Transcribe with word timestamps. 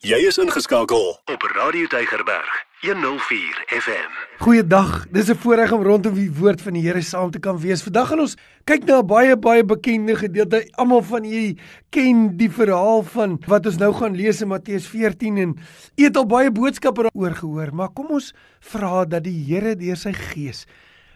Jy 0.00 0.16
is 0.24 0.38
ingeskakel 0.40 1.10
op 1.28 1.42
Radio 1.52 1.84
Deigerberg 1.92 2.52
104 2.80 3.58
FM. 3.68 4.14
Goeiedag. 4.40 5.04
Dis 5.12 5.28
'n 5.28 5.36
voorreg 5.36 5.72
om 5.72 5.82
rondom 5.82 6.14
die 6.14 6.32
woord 6.32 6.62
van 6.62 6.72
die 6.72 6.82
Here 6.82 7.02
saam 7.02 7.30
te 7.30 7.38
kan 7.38 7.58
wees. 7.60 7.82
Vandag 7.82 8.08
gaan 8.08 8.20
ons 8.20 8.36
kyk 8.64 8.84
na 8.84 9.02
'n 9.02 9.06
baie 9.06 9.36
baie 9.36 9.64
bekende 9.64 10.16
gedeelte. 10.16 10.68
Almal 10.72 11.02
van 11.02 11.24
julle 11.24 11.56
ken 11.90 12.36
die 12.36 12.48
verhaal 12.50 13.02
van 13.02 13.38
wat 13.46 13.66
ons 13.66 13.76
nou 13.76 13.92
gaan 13.92 14.16
lees 14.16 14.40
in 14.40 14.48
Matteus 14.48 14.86
14 14.86 15.36
en 15.36 15.56
het 15.94 16.16
al 16.16 16.26
baie 16.26 16.50
boodskappe 16.50 17.02
daaroor 17.02 17.34
gehoor, 17.34 17.74
maar 17.74 17.92
kom 17.92 18.06
ons 18.06 18.32
vra 18.60 19.04
dat 19.04 19.24
die 19.24 19.44
Here 19.44 19.76
deur 19.76 19.96
sy 19.96 20.12
Gees 20.12 20.66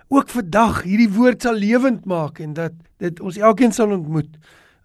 ook 0.09 0.29
vandag 0.29 0.83
hierdie 0.83 1.11
woord 1.11 1.43
sal 1.43 1.55
lewend 1.55 2.05
maak 2.05 2.39
en 2.39 2.53
dat 2.53 2.73
dit 2.99 3.21
ons 3.21 3.37
elkeen 3.37 3.73
sal 3.73 3.91
ontmoet 3.91 4.37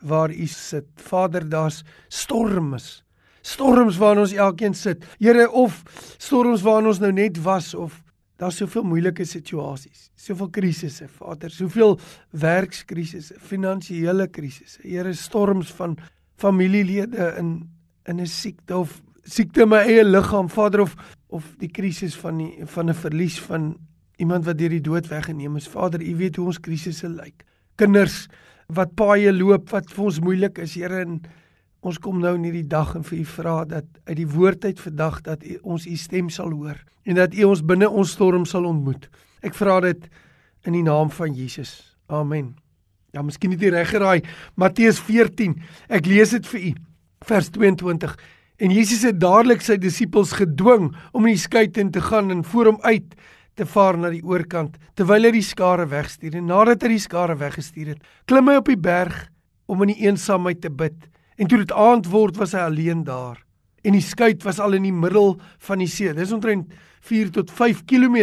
waar 0.01 0.31
u 0.31 0.47
sit. 0.47 0.85
Vader, 0.95 1.49
daar's 1.49 1.83
storms 2.07 3.03
storms 3.41 3.97
waarin 3.97 4.23
ons 4.25 4.33
elkeen 4.33 4.73
sit. 4.73 5.05
Here 5.19 5.49
of 5.51 5.83
storms 6.17 6.61
waarin 6.61 6.87
ons 6.87 6.99
nou 6.99 7.11
net 7.11 7.41
was 7.43 7.73
of 7.73 8.03
daar's 8.39 8.59
soveel 8.61 8.85
moeilike 8.87 9.25
situasies, 9.27 10.07
soveel 10.15 10.47
krisisse, 10.55 11.09
Vader, 11.11 11.51
soveel 11.51 11.97
werkskrisisse, 12.31 13.35
finansiële 13.39 14.29
krisisse. 14.31 14.79
Here, 14.85 15.13
storms 15.13 15.73
van 15.75 15.97
familielede 16.39 17.35
in 17.39 17.69
in 18.09 18.19
'n 18.19 18.25
siekte 18.25 18.77
of 18.77 19.01
siekte 19.23 19.61
in 19.61 19.69
my 19.69 19.83
eie 19.85 20.03
liggaam, 20.03 20.49
Vader 20.49 20.81
of 20.81 20.95
of 21.29 21.43
die 21.59 21.69
krisis 21.69 22.15
van 22.15 22.37
die 22.37 22.65
van 22.65 22.89
'n 22.89 22.93
verlies 22.93 23.39
van 23.39 23.77
iemand 24.17 24.45
wat 24.45 24.57
deur 24.57 24.69
die 24.69 24.81
dood 24.81 25.07
weggeneem 25.07 25.55
is. 25.55 25.67
Vader, 25.67 26.01
U 26.01 26.15
weet 26.15 26.35
hoe 26.35 26.45
ons 26.45 26.59
krisisse 26.59 27.09
lyk. 27.09 27.43
Kinders 27.75 28.27
wat 28.67 28.95
paaie 28.95 29.33
loop 29.33 29.69
wat 29.69 29.91
vir 29.91 30.05
ons 30.05 30.19
moeilik 30.19 30.57
is, 30.57 30.75
Here, 30.75 31.01
en 31.01 31.21
Ons 31.79 31.99
kom 32.03 32.17
nou 32.19 32.33
in 32.35 32.43
hierdie 32.43 32.67
dag 32.67 32.91
en 32.97 33.05
vir 33.07 33.21
u 33.21 33.25
vra 33.37 33.55
dat 33.65 33.87
uit 34.09 34.17
die 34.19 34.27
woord 34.27 34.65
uit 34.65 34.79
vandag 34.83 35.21
dat 35.23 35.43
u 35.47 35.59
ons 35.63 35.85
u 35.87 35.95
stem 35.95 36.29
sal 36.29 36.51
hoor 36.51 36.79
en 37.07 37.15
dat 37.15 37.33
u 37.33 37.45
ons 37.47 37.61
binne 37.63 37.87
ons 37.87 38.11
storm 38.11 38.45
sal 38.45 38.67
ontmoet. 38.67 39.07
Ek 39.41 39.55
vra 39.55 39.79
dit 39.85 40.09
in 40.67 40.75
die 40.75 40.83
naam 40.83 41.11
van 41.13 41.31
Jesus. 41.33 41.95
Amen. 42.11 42.57
Ja, 43.15 43.23
miskien 43.23 43.55
het 43.55 43.63
jy 43.63 43.71
reg 43.73 43.89
geraai. 43.89 44.19
Matteus 44.59 44.99
14. 45.01 45.55
Ek 45.87 46.05
lees 46.09 46.35
dit 46.35 46.45
vir 46.51 46.65
u. 46.67 46.73
Vers 47.29 47.49
22. 47.55 48.13
En 48.59 48.73
Jesus 48.75 49.05
het 49.07 49.19
dadelik 49.21 49.63
sy 49.63 49.77
disippels 49.79 50.35
gedwing 50.35 50.91
om 51.15 51.25
in 51.25 51.37
die 51.37 51.41
skei 51.41 51.69
in 51.79 51.91
te 51.95 52.03
gaan 52.03 52.29
en 52.31 52.43
voor 52.43 52.73
hom 52.73 52.81
uit 52.83 53.15
te 53.55 53.65
vaar 53.65 53.97
na 53.97 54.11
die 54.11 54.23
oorkant 54.23 54.75
terwyl 54.95 55.23
hy 55.23 55.31
die 55.31 55.45
skare 55.45 55.87
wegstuur. 55.87 56.35
En 56.35 56.51
nadat 56.51 56.83
hy 56.83 56.97
die 56.97 57.05
skare 57.07 57.37
weggestuur 57.39 57.95
het, 57.95 58.03
klim 58.27 58.51
hy 58.51 58.59
op 58.59 58.67
die 58.67 58.79
berg 58.79 59.29
om 59.67 59.81
in 59.85 59.93
die 59.93 60.03
eensaamheid 60.05 60.61
te 60.61 60.69
bid. 60.69 60.97
En 61.39 61.47
toe 61.47 61.61
dit 61.61 61.71
aand 61.71 62.09
word, 62.11 62.35
was 62.37 62.51
hy 62.51 62.65
alleen 62.67 63.05
daar. 63.07 63.39
En 63.87 63.95
die 63.95 64.03
skei 64.03 64.33
was 64.43 64.59
al 64.59 64.75
in 64.75 64.83
die 64.83 64.95
middel 64.95 65.37
van 65.63 65.79
die 65.79 65.87
see. 65.87 66.11
Dis 66.13 66.33
omtrent 66.35 66.73
4 67.07 67.31
tot 67.31 67.51
5 67.55 67.85
km 67.87 68.17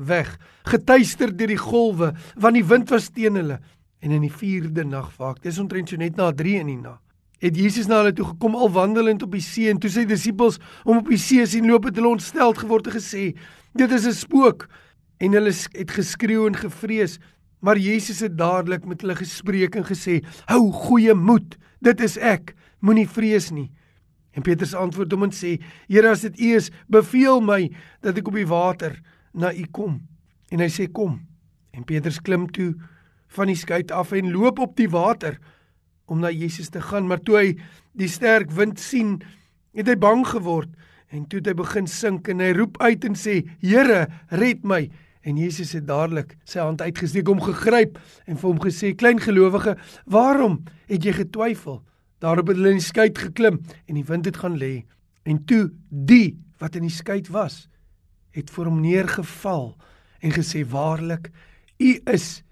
weg, 0.00 0.30
getuister 0.64 1.34
deur 1.36 1.52
die 1.52 1.60
golwe, 1.60 2.14
want 2.40 2.56
die 2.56 2.64
wind 2.64 2.92
was 2.94 3.10
teen 3.12 3.36
hulle. 3.36 3.58
En 4.00 4.14
in 4.16 4.24
die 4.24 4.32
4de 4.32 4.86
nag 4.88 5.10
waak, 5.20 5.42
dis 5.44 5.60
omtrent 5.60 5.92
so 5.92 6.00
net 6.00 6.16
na 6.16 6.30
3 6.32 6.62
in 6.62 6.72
die 6.72 6.80
nag. 6.80 7.00
Het 7.44 7.58
Jesus 7.60 7.90
na 7.90 7.98
hulle 8.00 8.14
toe 8.16 8.30
gekom 8.30 8.56
al 8.56 8.72
wandelend 8.72 9.22
op 9.26 9.34
die 9.36 9.44
see 9.44 9.68
en 9.68 9.80
toe 9.80 9.90
sy 9.92 10.06
disippels 10.08 10.56
om 10.86 11.02
op 11.02 11.10
die 11.12 11.20
see 11.20 11.44
sien 11.44 11.68
loop 11.68 11.90
het 11.90 11.98
hulle 12.00 12.14
ontsteld 12.14 12.62
geword 12.62 12.88
en 12.88 12.96
gesê: 12.96 13.34
"Dit 13.76 13.92
is 13.92 14.06
'n 14.06 14.16
spook." 14.16 14.68
En 15.20 15.32
hulle 15.32 15.52
het 15.52 15.90
geskreeu 15.90 16.46
en 16.46 16.56
gevrees. 16.56 17.18
Maar 17.64 17.78
Jesus 17.80 18.20
het 18.20 18.36
dadelik 18.36 18.84
met 18.84 19.00
hulle 19.00 19.16
gespreek 19.16 19.74
en 19.74 19.86
gesê: 19.88 20.20
"Hou 20.44 20.72
goeie 20.72 21.14
moed, 21.14 21.56
dit 21.80 22.00
is 22.00 22.18
ek, 22.18 22.54
moenie 22.78 23.08
vrees 23.08 23.50
nie." 23.50 23.70
En 24.36 24.42
Petrus 24.42 24.74
antwoord 24.74 25.12
hom 25.12 25.22
en 25.22 25.32
sê: 25.32 25.56
"Here, 25.88 26.10
as 26.10 26.20
dit 26.20 26.40
U 26.40 26.54
is, 26.56 26.70
beveel 26.88 27.40
my 27.40 27.70
dat 28.00 28.18
ek 28.18 28.28
op 28.28 28.34
die 28.34 28.46
water 28.46 29.00
na 29.32 29.52
U 29.52 29.64
kom." 29.72 30.00
En 30.50 30.60
hy 30.60 30.68
sê: 30.68 30.92
"Kom." 30.92 31.26
En 31.72 31.84
Petrus 31.84 32.20
klim 32.20 32.50
toe 32.50 32.74
van 33.28 33.46
die 33.46 33.56
skei 33.56 33.82
af 33.88 34.12
en 34.12 34.32
loop 34.32 34.58
op 34.58 34.76
die 34.76 34.90
water 34.90 35.38
om 36.06 36.20
na 36.20 36.30
Jesus 36.30 36.68
te 36.68 36.80
gaan, 36.80 37.06
maar 37.06 37.20
toe 37.20 37.36
hy 37.36 37.56
die 37.92 38.08
sterk 38.08 38.50
wind 38.50 38.78
sien, 38.78 39.22
het 39.72 39.88
hy 39.88 39.96
bang 39.96 40.26
geword 40.26 40.68
en 41.08 41.24
toe 41.26 41.38
het 41.38 41.46
hy 41.46 41.54
begin 41.54 41.86
sink 41.86 42.28
en 42.28 42.40
hy 42.40 42.52
roep 42.52 42.76
uit 42.82 43.04
en 43.04 43.14
sê: 43.14 43.48
"Here, 43.60 44.06
red 44.28 44.64
my!" 44.64 44.90
En 45.24 45.36
Jesus 45.40 45.72
het 45.72 45.86
dadelik 45.88 46.34
sy 46.44 46.60
hand 46.60 46.82
uitgesteek 46.84 47.28
om 47.32 47.40
gegryp 47.40 47.96
en 48.28 48.36
vir 48.36 48.48
hom 48.48 48.60
gesê: 48.60 48.92
"Klein 48.92 49.20
gelowige, 49.20 49.76
waarom 50.04 50.62
het 50.86 51.04
jy 51.04 51.12
getwyfel?" 51.12 51.80
Daarop 52.20 52.46
het 52.46 52.56
hulle 52.56 52.74
in 52.76 52.80
die 52.80 52.84
skei 52.84 53.08
geklim 53.12 53.60
en 53.88 53.94
die 53.94 54.04
wind 54.04 54.24
het 54.24 54.36
gaan 54.36 54.58
lê. 54.60 54.84
En 55.24 55.44
toe 55.44 55.70
die 55.88 56.36
wat 56.60 56.76
in 56.76 56.82
die 56.82 56.92
skei 56.92 57.22
was, 57.30 57.68
het 58.36 58.50
voor 58.50 58.64
hom 58.64 58.80
neergeval 58.80 59.76
en 60.20 60.32
gesê: 60.32 60.64
"Waarlik, 60.68 61.30
U 61.78 62.00
is 62.04 62.44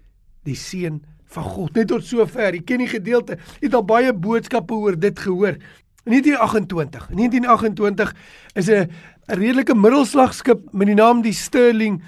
die 0.43 0.55
seun 0.55 1.03
van 1.25 1.43
God." 1.43 1.75
Net 1.75 1.87
tot 1.87 2.03
sover. 2.03 2.53
Jy 2.53 2.63
ken 2.63 2.77
die 2.77 2.87
gedeelte. 2.87 3.37
Jy 3.59 3.67
het 3.67 3.73
al 3.73 3.85
baie 3.85 4.13
boodskappe 4.13 4.73
oor 4.73 4.99
dit 4.99 5.19
gehoor. 5.19 5.57
In 6.05 6.11
1928, 6.11 7.09
in 7.09 7.17
1928 7.17 8.15
is 8.53 8.67
'n 8.69 8.89
redelike 9.27 9.75
middelslagskip 9.75 10.73
met 10.73 10.87
die 10.87 10.95
naam 10.95 11.21
die 11.21 11.33
Sterling 11.33 12.01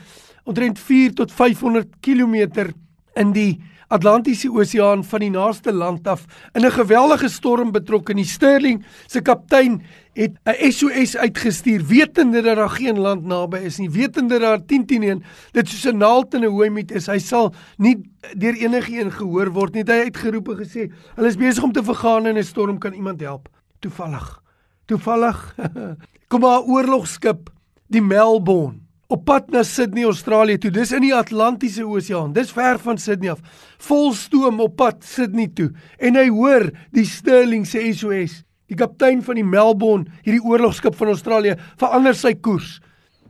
omtrent 0.45 0.79
4 0.79 1.13
tot 1.13 1.31
500 1.31 1.99
km 2.01 2.69
in 3.15 3.31
die 3.33 3.61
Atlantiese 3.87 4.49
Oseaan 4.49 5.03
van 5.05 5.21
die 5.21 5.29
naaste 5.29 5.73
land 5.73 6.07
af 6.07 6.25
in 6.53 6.65
'n 6.65 6.71
geweldige 6.71 7.29
storm 7.29 7.71
betrokke. 7.71 8.13
Die 8.13 8.25
Sterling 8.25 8.85
se 9.07 9.21
kaptein 9.21 9.83
het 10.13 10.31
'n 10.45 10.71
SOS 10.71 11.17
uitgestuur 11.17 11.85
wetende 11.85 12.41
dat 12.41 12.55
daar 12.55 12.69
geen 12.69 12.99
land 12.99 13.25
naby 13.25 13.57
is 13.57 13.77
nie, 13.77 13.89
wetende 13.89 14.39
dat 14.39 14.41
daar 14.41 14.65
10 14.65 14.85
teen 14.85 15.03
1 15.03 15.23
dit 15.51 15.69
soos 15.69 15.93
'n 15.93 15.97
naald 15.97 16.33
in 16.33 16.41
'n 16.41 16.49
hooimiet 16.49 16.91
is. 16.91 17.07
Hy 17.07 17.19
sal 17.19 17.53
nie 17.77 18.11
deur 18.37 18.53
enigiemand 18.53 19.13
gehoor 19.13 19.51
word 19.51 19.73
nie. 19.73 19.83
Hy 19.83 19.91
het 19.91 20.03
uitgeroep 20.03 20.49
en 20.49 20.57
gesê, 20.57 20.91
"Hulle 21.15 21.27
is 21.27 21.37
besig 21.37 21.63
om 21.63 21.71
te 21.71 21.83
vergaan 21.83 22.27
in 22.27 22.37
'n 22.37 22.43
storm, 22.43 22.77
kan 22.79 22.93
iemand 22.93 23.21
help?" 23.21 23.49
Toevallig. 23.79 24.41
Toevallig 24.85 25.55
kom 26.29 26.41
'n 26.41 26.63
oorlogskip, 26.65 27.49
die 27.87 28.01
Melbourne 28.01 28.84
op 29.07 29.25
pad 29.25 29.51
na 29.53 29.63
Sydney, 29.63 30.05
Australië 30.07 30.57
toe. 30.57 30.71
Dis 30.73 30.93
in 30.95 31.03
die 31.05 31.13
Atlantiese 31.15 31.85
Oseaan. 31.85 32.33
Dis 32.33 32.53
ver 32.55 32.79
van 32.81 32.97
Sydney 32.97 33.31
af. 33.33 33.43
Vol 33.85 34.13
stoom 34.17 34.59
op 34.63 34.75
pad 34.79 35.03
Sydney 35.05 35.51
toe. 35.53 35.69
En 36.01 36.17
hy 36.17 36.27
hoor 36.33 36.71
die 36.95 37.05
Sterling 37.05 37.67
se 37.69 37.83
SOS. 37.93 38.41
Die 38.71 38.77
kaptein 38.77 39.21
van 39.21 39.37
die 39.37 39.45
Melbourne, 39.45 40.09
hierdie 40.25 40.41
oorlogskip 40.41 40.95
van 40.97 41.13
Australië, 41.13 41.53
verander 41.77 42.17
sy 42.17 42.33
koers. 42.33 42.79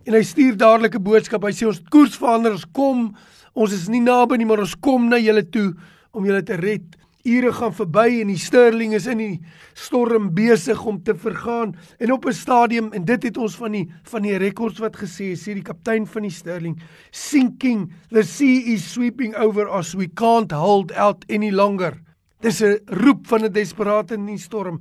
En 0.08 0.16
hy 0.16 0.24
stuur 0.24 0.56
dadelik 0.56 0.96
'n 0.96 1.03
boodskap. 1.03 1.44
Hy 1.44 1.52
sê 1.52 1.68
ons 1.68 1.81
koers 1.90 2.16
verander, 2.16 2.52
ons 2.52 2.66
kom. 2.72 3.16
Ons 3.53 3.74
is 3.74 3.90
nie 3.90 4.00
naby 4.00 4.38
nie, 4.38 4.46
maar 4.46 4.59
ons 4.59 4.75
kom 4.75 5.09
na 5.09 5.18
julle 5.18 5.44
toe 5.44 5.74
om 6.13 6.25
julle 6.25 6.44
te 6.44 6.56
red. 6.56 6.84
Ure 7.25 7.52
gaan 7.53 7.74
verby 7.74 8.19
en 8.22 8.30
die 8.30 8.40
Sterling 8.40 8.94
is 8.94 9.08
in 9.09 9.18
die 9.18 9.40
storm 9.74 10.28
besig 10.38 10.84
om 10.86 11.00
te 11.03 11.16
vergaan. 11.18 11.74
En 11.97 12.12
op 12.13 12.25
'n 12.25 12.34
stadium 12.34 12.91
en 12.94 13.06
dit 13.06 13.24
het 13.24 13.38
ons 13.38 13.56
van 13.56 13.72
die 13.72 13.91
van 14.03 14.22
die 14.22 14.38
rekords 14.38 14.80
wat 14.80 14.96
gesê 14.96 15.34
sê 15.34 15.53
die 15.53 15.66
kaptein 15.66 16.06
van 16.08 16.22
die 16.22 16.31
Sterling 16.31 16.80
sinking 17.12 17.91
the 18.09 18.24
sea 18.24 18.74
is 18.74 18.91
sweeping 18.91 19.36
over 19.36 19.68
us 19.78 19.94
we 19.94 20.08
can't 20.08 20.52
hold 20.52 20.94
out 20.94 21.25
any 21.30 21.52
longer. 21.52 21.94
Dis 22.41 22.62
'n 22.62 22.80
roep 22.86 23.28
van 23.28 23.44
'n 23.44 23.52
desperaat 23.52 24.12
in 24.12 24.25
die 24.25 24.38
storm. 24.38 24.80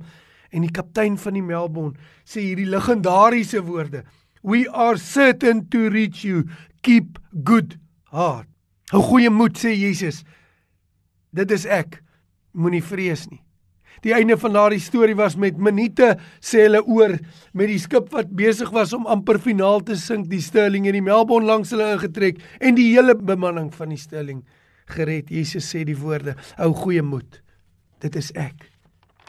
En 0.51 0.61
die 0.61 0.71
kaptein 0.71 1.17
van 1.17 1.33
die 1.33 1.43
Melbourne 1.43 1.97
sê 2.23 2.39
hierdie 2.41 2.69
legendariese 2.69 3.63
woorde 3.63 4.03
we 4.45 4.69
are 4.69 4.97
certain 4.97 5.67
to 5.69 5.89
reach 5.89 6.23
you. 6.23 6.45
Keep 6.83 7.17
good 7.43 7.77
heart. 8.13 8.47
Hou 8.93 9.01
goeie 9.01 9.31
moed 9.33 9.57
sê 9.57 9.73
Jesus. 9.73 10.21
Dit 11.33 11.51
is 11.51 11.65
ek 11.65 12.04
moenie 12.55 12.83
vrees 12.83 13.27
nie. 13.29 13.41
Die 14.03 14.13
einde 14.13 14.35
van 14.37 14.53
daardie 14.53 14.81
storie 14.83 15.15
was 15.15 15.37
met 15.39 15.57
minute 15.57 16.15
sê 16.43 16.65
hulle 16.65 16.81
oor 16.83 17.15
met 17.53 17.71
die 17.71 17.79
skip 17.79 18.11
wat 18.13 18.33
besig 18.35 18.71
was 18.75 18.93
om 18.93 19.07
amper 19.07 19.39
finaal 19.39 19.81
te 19.85 19.95
sink, 19.99 20.27
die 20.29 20.43
Sterling 20.43 20.87
en 20.89 20.97
die 20.97 21.05
Melbourne 21.05 21.47
langs 21.47 21.71
hulle 21.73 21.87
ingetrek 21.95 22.41
en 22.59 22.75
die 22.77 22.91
hele 22.91 23.15
bemanning 23.15 23.71
van 23.73 23.93
die 23.93 23.99
Sterling 24.01 24.43
gered. 24.91 25.31
Jesus 25.31 25.67
sê 25.71 25.85
die 25.87 25.97
woorde: 25.97 26.35
"Hou 26.57 26.73
goeie 26.73 27.01
moed. 27.01 27.41
Dit 27.99 28.15
is 28.15 28.31
ek. 28.35 28.69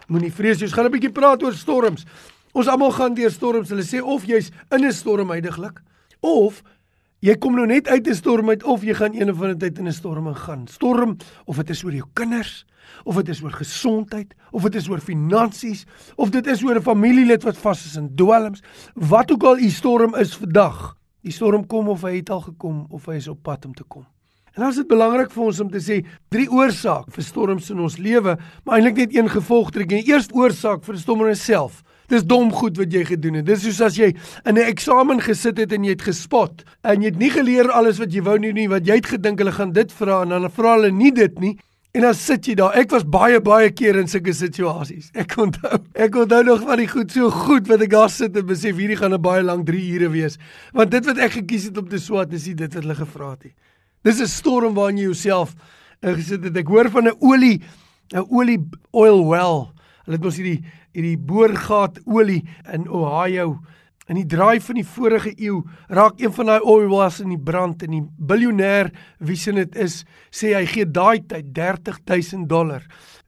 Moenie 0.08 0.32
vrees 0.32 0.58
nie. 0.58 0.66
Ons 0.66 0.74
gaan 0.74 0.86
'n 0.86 0.92
bietjie 0.92 1.12
praat 1.12 1.42
oor 1.42 1.54
storms. 1.54 2.04
Ons 2.52 2.68
almal 2.68 2.92
gaan 2.92 3.14
deur 3.14 3.30
storms. 3.30 3.70
Hulle 3.70 3.82
sê 3.82 4.02
of 4.02 4.24
jy's 4.24 4.50
in 4.70 4.84
'n 4.84 4.92
storm 4.92 5.30
heidaglik 5.30 5.80
of 6.20 6.62
Jy 7.26 7.34
kom 7.42 7.56
nou 7.58 7.64
net 7.66 7.88
uit 7.90 8.06
'n 8.06 8.14
storm 8.14 8.50
uit 8.50 8.62
of 8.62 8.84
jy 8.86 8.94
gaan 8.94 9.14
een 9.14 9.30
of 9.30 9.40
ander 9.40 9.58
tyd 9.58 9.78
in 9.78 9.88
'n 9.88 9.92
storm 9.92 10.28
ingaan. 10.28 10.66
Storm 10.68 11.16
of 11.46 11.56
dit 11.56 11.70
is 11.70 11.84
oor 11.84 11.92
jou 11.92 12.06
kinders, 12.12 12.64
of 13.04 13.16
dit 13.16 13.28
is 13.28 13.42
oor 13.42 13.50
gesondheid, 13.50 14.34
of 14.52 14.62
dit 14.62 14.74
is 14.74 14.88
oor 14.88 15.00
finansies, 15.00 15.86
of 16.16 16.30
dit 16.30 16.46
is 16.46 16.62
oor 16.62 16.76
'n 16.76 16.82
familielid 16.82 17.42
wat 17.42 17.58
vas 17.58 17.84
is 17.86 17.96
in 17.96 18.14
dwelms, 18.14 18.62
wat 18.94 19.32
ook 19.32 19.42
al 19.42 19.58
u 19.58 19.68
storm 19.68 20.14
is 20.14 20.36
vandag. 20.36 20.96
Die 21.22 21.32
storm 21.32 21.66
kom 21.66 21.88
of 21.88 22.02
hy 22.02 22.16
het 22.16 22.30
al 22.30 22.40
gekom 22.40 22.86
of 22.90 23.06
hy 23.06 23.14
is 23.14 23.28
op 23.28 23.42
pad 23.42 23.64
om 23.64 23.74
te 23.74 23.84
kom. 23.84 24.06
En 24.54 24.62
dan 24.62 24.70
is 24.70 24.76
dit 24.76 24.86
belangrik 24.86 25.30
vir 25.30 25.42
ons 25.42 25.60
om 25.60 25.70
te 25.70 25.80
sê 25.80 26.06
drie 26.28 26.50
oorsake 26.50 27.10
vir 27.10 27.24
storms 27.24 27.70
in 27.70 27.80
ons 27.80 27.96
lewe, 27.96 28.38
maar 28.64 28.76
eintlik 28.76 28.96
net 28.96 29.16
een 29.16 29.28
gevolgtrekking. 29.28 30.04
Die 30.04 30.12
eerste 30.12 30.34
oorsaak 30.34 30.84
vir 30.84 30.94
die 30.94 31.02
storm 31.02 31.26
in 31.26 31.36
self, 31.36 31.82
Dis 32.08 32.24
dom 32.24 32.52
goed 32.52 32.76
wat 32.78 32.92
jy 32.92 33.04
gedoen 33.04 33.40
het. 33.40 33.46
Dis 33.46 33.62
soos 33.66 33.80
as 33.80 33.96
jy 33.96 34.14
in 34.44 34.54
'n 34.54 34.68
eksamen 34.70 35.20
gesit 35.20 35.58
het 35.58 35.72
en 35.72 35.84
jy 35.84 35.90
het 35.90 36.02
gespot 36.02 36.64
en 36.84 37.02
jy 37.02 37.10
het 37.10 37.18
nie 37.18 37.30
geleer 37.30 37.70
alles 37.70 37.98
wat 37.98 38.12
jy 38.12 38.22
wou 38.22 38.38
nie 38.38 38.52
nie, 38.52 38.68
wat 38.68 38.86
jy 38.86 38.94
het 38.94 39.06
gedink 39.06 39.38
hulle 39.38 39.52
gaan 39.52 39.72
dit 39.72 39.92
vra 39.92 40.22
en 40.22 40.28
dan 40.28 40.50
vra 40.50 40.76
hulle 40.76 40.90
nie 40.90 41.12
dit 41.12 41.40
nie. 41.40 41.58
En 41.96 42.02
dan 42.02 42.14
sit 42.14 42.44
jy 42.44 42.54
daar. 42.54 42.74
Ek 42.76 42.90
was 42.92 43.06
baie 43.08 43.40
baie 43.40 43.70
keer 43.72 43.96
in 43.96 44.08
sulke 44.08 44.34
situasies. 44.36 45.08
Ek 45.16 45.32
onthou. 45.40 45.78
Ek 45.94 46.14
onthou 46.14 46.42
nog 46.44 46.60
van 46.60 46.76
die 46.76 46.88
goed 46.88 47.12
so 47.12 47.30
goed 47.30 47.68
wat 47.68 47.80
ek 47.80 47.90
daar 47.90 48.10
sit 48.12 48.36
en 48.36 48.44
besef 48.46 48.76
hierdie 48.76 48.98
gaan 49.00 49.14
'n 49.14 49.22
baie 49.22 49.42
lank 49.42 49.64
3 49.66 49.80
ure 49.94 50.10
wees. 50.10 50.36
Want 50.74 50.90
dit 50.90 51.06
wat 51.06 51.16
ek 51.18 51.32
gekies 51.40 51.64
het 51.64 51.78
om 51.78 51.88
te 51.88 51.98
swat 51.98 52.32
is 52.32 52.46
nie 52.46 52.54
dit 52.54 52.74
wat 52.74 52.82
hulle 52.82 52.94
gevra 52.94 53.30
het 53.30 53.44
nie. 53.44 53.54
Dis 54.04 54.20
'n 54.20 54.28
storm 54.28 54.74
waarin 54.74 54.98
jy 54.98 55.04
jouself 55.04 55.54
ingesit 56.02 56.44
het. 56.44 56.56
Ek 56.56 56.68
hoor 56.68 56.90
van 56.90 57.08
'n 57.08 57.16
olie 57.20 57.62
'n 58.12 58.26
olie 58.28 58.60
oil 58.92 59.24
well. 59.24 59.72
Hulle 60.04 60.16
het 60.16 60.22
mos 60.22 60.36
hierdie 60.36 60.64
hierdie 60.96 61.18
boorgat 61.20 62.00
olie 62.08 62.42
in 62.72 62.88
Ohio. 62.88 63.58
In 64.06 64.20
die 64.20 64.28
draai 64.30 64.60
van 64.62 64.78
die 64.78 64.86
vorige 64.86 65.32
eeu 65.34 65.60
raak 65.92 66.20
een 66.22 66.32
van 66.32 66.52
daai 66.52 66.62
oil 66.62 66.88
wells 66.88 67.20
in 67.20 67.34
die 67.34 67.42
brand 67.42 67.82
en 67.82 67.96
die 67.96 68.04
biljoenêr 68.16 68.92
wie 69.18 69.36
se 69.36 69.52
dit 69.52 69.76
is, 69.82 70.04
sê 70.30 70.54
hy 70.54 70.64
gee 70.70 70.86
daai 70.86 71.26
tyd 71.26 71.50
30000 71.54 72.46
dollar 72.48 72.86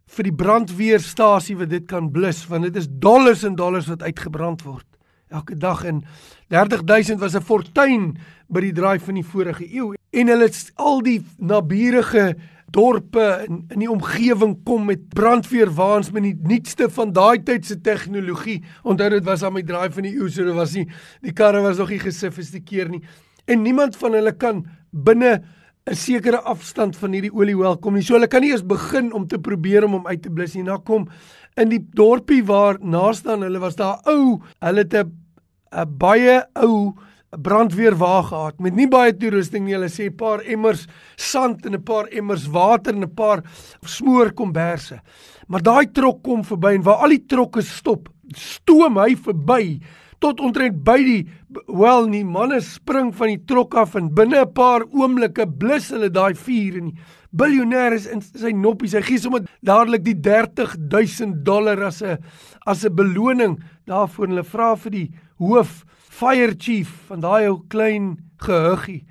vir 0.08 0.28
die 0.28 0.36
brandweerstasie 0.40 1.56
wat 1.58 1.72
dit 1.72 1.86
kan 1.88 2.08
blus 2.12 2.44
want 2.48 2.68
dit 2.68 2.76
is 2.80 2.88
dollars 2.88 3.44
en 3.44 3.58
dollars 3.58 3.88
wat 3.90 4.06
uitgebrand 4.06 4.64
word 4.64 4.86
elke 5.28 5.58
dag 5.60 5.82
en 5.84 6.02
30000 6.48 7.20
was 7.20 7.36
'n 7.36 7.44
fortuin 7.44 8.16
by 8.48 8.60
die 8.60 8.72
draai 8.72 8.98
van 8.98 9.14
die 9.14 9.26
vorige 9.26 9.66
eeu 9.68 9.94
en 10.12 10.28
hulle 10.28 10.48
het 10.48 10.72
al 10.76 11.02
die 11.02 11.20
naburige 11.36 12.36
dorpe 12.70 13.44
in 13.46 13.62
in 13.72 13.84
die 13.84 13.90
omgewing 13.90 14.56
kom 14.64 14.84
met 14.88 15.08
brandweerwaans 15.16 16.10
met 16.12 16.26
die 16.26 16.36
nuutste 16.48 16.88
van 16.92 17.12
daai 17.12 17.42
tyd 17.42 17.66
se 17.66 17.78
tegnologie. 17.80 18.62
Onthou 18.82 19.08
dit 19.10 19.24
was 19.24 19.42
aan 19.42 19.56
my 19.56 19.62
draai 19.62 19.90
van 19.94 20.08
die 20.08 20.16
eeu, 20.16 20.28
so 20.28 20.44
dit 20.44 20.54
was 20.54 20.74
nie 20.76 20.88
die 21.24 21.32
karre 21.32 21.62
was 21.64 21.80
nog 21.80 21.90
nie 21.94 22.02
gesofistikeer 22.02 22.90
nie. 22.92 23.02
En 23.48 23.62
niemand 23.62 23.96
van 23.96 24.12
hulle 24.18 24.32
kan 24.36 24.66
binne 24.92 25.42
'n 25.88 25.96
sekere 25.96 26.40
afstand 26.40 26.96
van 26.96 27.12
hierdie 27.12 27.32
oliewel 27.32 27.78
kom 27.78 27.94
nie. 27.94 28.02
So 28.02 28.14
hulle 28.14 28.28
kan 28.28 28.42
nie 28.42 28.52
eens 28.52 28.66
begin 28.66 29.12
om 29.12 29.26
te 29.26 29.38
probeer 29.38 29.84
om 29.84 29.92
hom 29.92 30.06
uit 30.06 30.22
te 30.22 30.30
blus 30.30 30.54
nie. 30.54 30.62
Na 30.62 30.76
kom 30.76 31.08
in 31.56 31.68
die 31.68 31.80
dorpie 31.94 32.44
waar 32.44 32.78
naaste 32.80 33.32
aan 33.32 33.42
hulle 33.42 33.58
was 33.58 33.76
daar 33.76 34.00
ou, 34.04 34.40
hulle 34.60 34.84
het 34.84 34.94
'n 34.94 35.98
baie 35.98 36.44
ou 36.54 36.94
'n 37.32 37.42
brandweerwa 37.42 38.22
gehad 38.22 38.60
met 38.60 38.74
nie 38.74 38.88
baie 38.88 39.12
toerusting 39.12 39.66
nie. 39.66 39.74
Hulle 39.74 39.90
sê 39.92 40.08
'n 40.08 40.16
paar 40.16 40.40
emmers 40.40 40.86
sand 41.16 41.66
en 41.66 41.74
'n 41.74 41.82
paar 41.82 42.06
emmers 42.08 42.46
water 42.46 42.94
en 42.94 43.02
'n 43.02 43.14
paar 43.14 43.42
smoorkomberse. 43.84 45.00
Maar 45.48 45.62
daai 45.62 45.92
trok 45.92 46.22
kom 46.22 46.42
verby 46.44 46.74
en 46.74 46.82
waar 46.82 47.02
al 47.04 47.10
die 47.10 47.26
trokke 47.26 47.62
stop, 47.62 48.08
stoom 48.34 48.96
hy 48.96 49.14
verby 49.16 49.80
tot 50.20 50.40
omtrent 50.40 50.82
by 50.84 50.98
die 50.98 51.28
wel 51.68 52.08
nie 52.08 52.24
manne 52.24 52.60
spring 52.60 53.12
van 53.14 53.28
die 53.28 53.44
trok 53.46 53.74
af 53.74 53.94
en 53.94 54.14
binne 54.14 54.40
'n 54.40 54.52
paar 54.52 54.82
oomblikke 54.90 55.46
blus 55.46 55.90
hulle 55.90 56.10
daai 56.10 56.34
vuur 56.34 56.78
en 56.78 56.90
die 56.90 56.98
biljoenêr 57.30 57.92
is 57.92 58.06
in 58.06 58.20
sy 58.20 58.52
noppies 58.52 58.94
hy 58.96 59.02
gee 59.02 59.18
sommer 59.18 59.44
dadelik 59.62 60.04
die 60.04 60.16
30000 60.16 61.44
dollar 61.44 61.82
as 61.84 62.02
'n 62.02 62.18
as 62.66 62.84
'n 62.84 62.94
beloning 62.94 63.58
daarvoor 63.86 64.28
hulle 64.28 64.44
vra 64.44 64.74
vir 64.76 64.90
die 64.90 65.10
hoof 65.38 65.84
fire 66.18 66.54
chief 66.58 66.90
van 67.08 67.22
daai 67.22 67.48
ou 67.48 67.60
klein 67.70 68.16
gehuggie. 68.42 69.04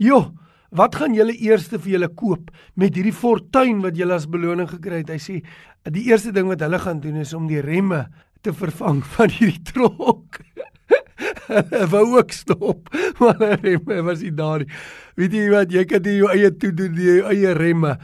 Jo, 0.00 0.30
wat 0.72 0.96
gaan 0.96 1.14
julle 1.16 1.34
eerste 1.36 1.80
vir 1.82 1.96
julle 1.96 2.08
koop 2.16 2.50
met 2.80 2.96
hierdie 2.96 3.14
fortuin 3.14 3.82
wat 3.84 3.98
julle 3.98 4.16
as 4.16 4.28
beloning 4.30 4.70
gekry 4.70 5.02
het? 5.02 5.12
Hy 5.12 5.20
sê 5.20 5.40
die 5.90 6.06
eerste 6.08 6.32
ding 6.32 6.48
wat 6.48 6.62
hulle 6.64 6.80
gaan 6.80 7.02
doen 7.02 7.20
is 7.20 7.34
om 7.36 7.48
die 7.50 7.60
remme 7.64 8.06
te 8.44 8.54
vervang 8.56 9.02
van 9.16 9.32
hierdie 9.36 9.62
trok. 9.72 10.40
wou 11.92 12.04
ook 12.16 12.32
stop, 12.32 12.88
maar 13.20 13.36
die 13.40 13.56
remme 13.74 14.00
was 14.06 14.24
nie 14.24 14.32
daar 14.34 14.64
nie. 14.64 14.70
Weet 15.20 15.36
jy 15.36 15.46
wat, 15.52 15.74
jy 15.74 15.84
kan 15.88 16.06
jou 16.08 16.30
eie 16.32 16.50
toe 16.56 16.72
doen, 16.72 16.96
jou 16.96 17.20
eie 17.34 17.54
remme 17.58 17.96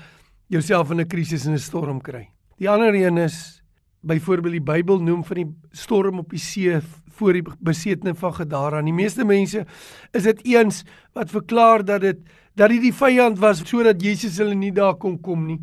jouself 0.52 0.90
in 0.92 1.00
'n 1.00 1.08
krisis 1.08 1.46
en 1.46 1.54
'n 1.54 1.58
storm 1.58 2.00
kry. 2.00 2.28
Die 2.58 2.68
ander 2.68 2.94
een 2.94 3.18
is 3.18 3.62
byvoorbeeld 4.06 4.58
die 4.58 4.64
Bybel 4.64 5.00
noem 5.02 5.24
van 5.26 5.40
die 5.40 5.48
storm 5.76 6.20
op 6.22 6.30
die 6.30 6.40
see 6.42 6.80
voor 7.16 7.36
die 7.36 7.44
besetene 7.64 8.14
van 8.14 8.34
Gadara. 8.36 8.82
Die 8.84 8.94
meeste 8.94 9.24
mense 9.24 9.64
is 10.12 10.26
dit 10.26 10.42
eens 10.46 10.82
wat 11.16 11.32
verklaar 11.32 11.84
dat 11.84 12.04
dit 12.04 12.26
dat 12.56 12.72
dit 12.72 12.80
die 12.86 12.94
vyand 12.94 13.36
was 13.38 13.60
sodat 13.68 14.00
Jesus 14.00 14.38
hulle 14.40 14.54
nie 14.56 14.72
daar 14.72 14.96
kon 14.96 15.18
kom 15.20 15.44
nie. 15.46 15.58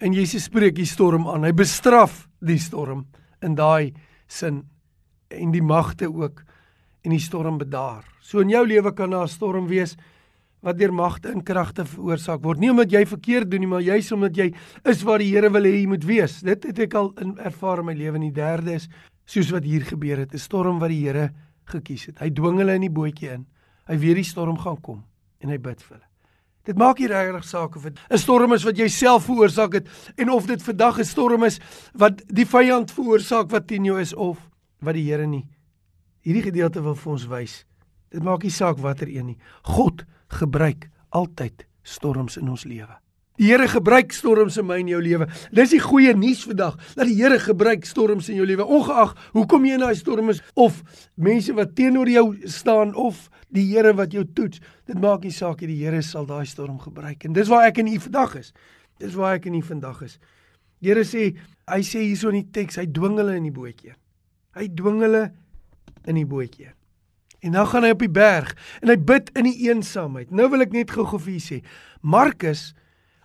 En 0.00 0.14
Jesus 0.16 0.46
spreek 0.48 0.76
die 0.78 0.88
storm 0.88 1.26
aan. 1.28 1.44
Hy 1.44 1.52
bestraf 1.52 2.22
die 2.40 2.60
storm 2.62 3.04
in 3.44 3.56
daai 3.58 3.92
sin 4.26 4.62
en 5.28 5.52
die 5.52 5.64
magte 5.64 6.08
ook 6.08 6.44
en 7.04 7.12
die 7.12 7.20
storm 7.20 7.58
bedaar. 7.58 8.06
So 8.20 8.40
in 8.40 8.52
jou 8.52 8.64
lewe 8.66 8.94
kan 8.94 9.10
daar 9.10 9.24
'n 9.24 9.28
storm 9.28 9.68
wees 9.68 9.96
wat 10.60 10.78
deur 10.78 10.92
magte 10.94 11.30
en 11.30 11.42
kragte 11.42 11.84
veroorsaak 11.86 12.42
word. 12.42 12.58
Nie 12.58 12.70
omdat 12.70 12.90
jy 12.92 13.04
verkeerd 13.06 13.50
doen 13.50 13.60
nie, 13.60 13.70
maar 13.70 13.84
juis 13.84 14.10
omdat 14.12 14.36
jy 14.36 14.48
is 14.90 15.04
waar 15.06 15.22
die 15.22 15.30
Here 15.30 15.50
wil 15.54 15.68
hê 15.68 15.74
jy 15.76 15.86
moet 15.86 16.04
wees. 16.04 16.40
Dit 16.42 16.64
het 16.64 16.78
ek 16.78 16.94
al 16.98 17.12
in 17.22 17.36
ervaar 17.38 17.78
in 17.84 17.86
my 17.90 17.94
lewe. 17.94 18.18
En 18.18 18.26
die 18.26 18.34
derde 18.34 18.74
is 18.74 18.88
soos 19.28 19.52
wat 19.54 19.64
hier 19.68 19.84
gebeur 19.84 20.24
het, 20.24 20.34
'n 20.34 20.38
storm 20.38 20.78
wat 20.78 20.90
die 20.90 21.04
Here 21.06 21.30
gekies 21.66 22.06
het. 22.06 22.18
Hy 22.18 22.30
dwing 22.30 22.58
hulle 22.58 22.74
in 22.74 22.86
die 22.86 22.90
bootjie 22.90 23.30
in. 23.30 23.46
Hy 23.86 23.96
weet 23.96 24.16
die 24.16 24.24
storm 24.24 24.58
gaan 24.58 24.80
kom 24.80 25.04
en 25.40 25.48
hy 25.48 25.58
bid 25.58 25.82
vir 25.82 25.96
hulle. 25.96 26.08
Dit 26.68 26.76
maak 26.76 26.98
nie 26.98 27.08
regtig 27.08 27.44
saak 27.44 27.76
of 27.76 27.82
dit 27.82 27.98
'n 28.10 28.18
storm 28.18 28.52
is 28.52 28.64
wat 28.64 28.76
jy 28.76 28.88
self 28.88 29.24
veroorsaak 29.24 29.72
het 29.72 29.88
en 30.16 30.28
of 30.30 30.46
dit 30.46 30.62
vandag 30.62 30.98
'n 30.98 31.04
storm 31.04 31.44
is 31.44 31.60
wat 31.94 32.22
die 32.26 32.44
vyand 32.44 32.90
veroorsaak 32.90 33.50
wat 33.50 33.66
teen 33.66 33.84
jou 33.84 34.00
is 34.00 34.14
of 34.14 34.38
wat 34.80 34.94
die 34.94 35.04
Here 35.04 35.26
nie. 35.26 35.46
Hierdie 36.20 36.42
gedeelte 36.42 36.82
wil 36.82 36.94
vir 36.94 37.12
ons 37.12 37.26
wys. 37.26 37.64
Dit 38.10 38.22
maak 38.22 38.42
nie 38.42 38.50
saak 38.50 38.78
watter 38.78 39.08
een 39.08 39.26
nie. 39.26 39.38
God 39.62 40.04
gebruik 40.28 40.88
altyd 41.08 41.66
storms 41.82 42.36
in 42.36 42.48
ons 42.48 42.64
lewe. 42.68 42.98
Die 43.38 43.52
Here 43.52 43.68
gebruik 43.70 44.10
storms 44.12 44.56
in 44.58 44.66
my 44.66 44.80
en 44.82 44.88
jou 44.90 44.98
lewe. 45.02 45.28
Dis 45.54 45.70
die 45.70 45.82
goeie 45.82 46.10
nuus 46.16 46.40
vandag 46.42 46.74
dat 46.98 47.06
die 47.06 47.14
Here 47.20 47.38
gebruik 47.38 47.86
storms 47.86 48.26
in 48.32 48.40
jou 48.40 48.46
lewe. 48.48 48.66
Ongeag 48.66 49.12
hoekom 49.36 49.66
jy 49.68 49.76
in 49.78 49.84
daai 49.84 49.94
storm 49.98 50.32
is 50.32 50.40
of 50.58 50.80
mense 51.14 51.54
wat 51.54 51.76
teenoor 51.78 52.10
jou 52.10 52.24
staan 52.50 52.96
of 52.98 53.28
die 53.54 53.68
Here 53.70 53.92
wat 53.94 54.16
jou 54.16 54.24
toets, 54.26 54.58
dit 54.90 54.98
maak 54.98 55.22
nie 55.22 55.34
saak 55.34 55.62
nie, 55.62 55.70
die 55.76 55.84
Here 55.84 56.02
sal 56.02 56.26
daai 56.26 56.48
storm 56.50 56.80
gebruik. 56.82 57.28
En 57.28 57.36
dis 57.36 57.50
waar 57.52 57.68
ek 57.70 57.78
in 57.84 57.92
u 57.92 58.00
vandag 58.08 58.34
is. 58.42 58.50
Dis 58.98 59.14
waar 59.14 59.38
ek 59.38 59.46
in 59.46 59.60
u 59.60 59.62
vandag 59.62 60.02
is. 60.08 60.18
Die 60.82 60.90
Here 60.90 61.06
sê, 61.06 61.30
hy 61.70 61.80
sê 61.86 62.02
hierso 62.08 62.34
in 62.34 62.40
die 62.40 62.50
teks, 62.58 62.80
hy 62.82 62.88
dwing 62.90 63.20
hulle 63.22 63.38
in 63.38 63.46
die 63.46 63.54
bootjie. 63.54 63.94
Hy 64.58 64.66
dwing 64.74 64.98
hulle 65.06 65.28
in 66.10 66.18
die 66.18 66.26
bootjie. 66.26 66.72
En 67.40 67.54
dan 67.54 67.66
gaan 67.70 67.86
hy 67.86 67.92
op 67.94 68.02
die 68.02 68.10
berg 68.10 68.54
en 68.82 68.88
hy 68.88 68.98
bid 68.98 69.30
in 69.38 69.44
die 69.44 69.68
eensaamheid. 69.68 70.30
Nou 70.34 70.48
wil 70.50 70.66
ek 70.66 70.74
net 70.74 70.90
gou-gou 70.90 71.20
vir 71.22 71.36
u 71.36 71.42
sê, 71.42 71.62
Markus 72.02 72.72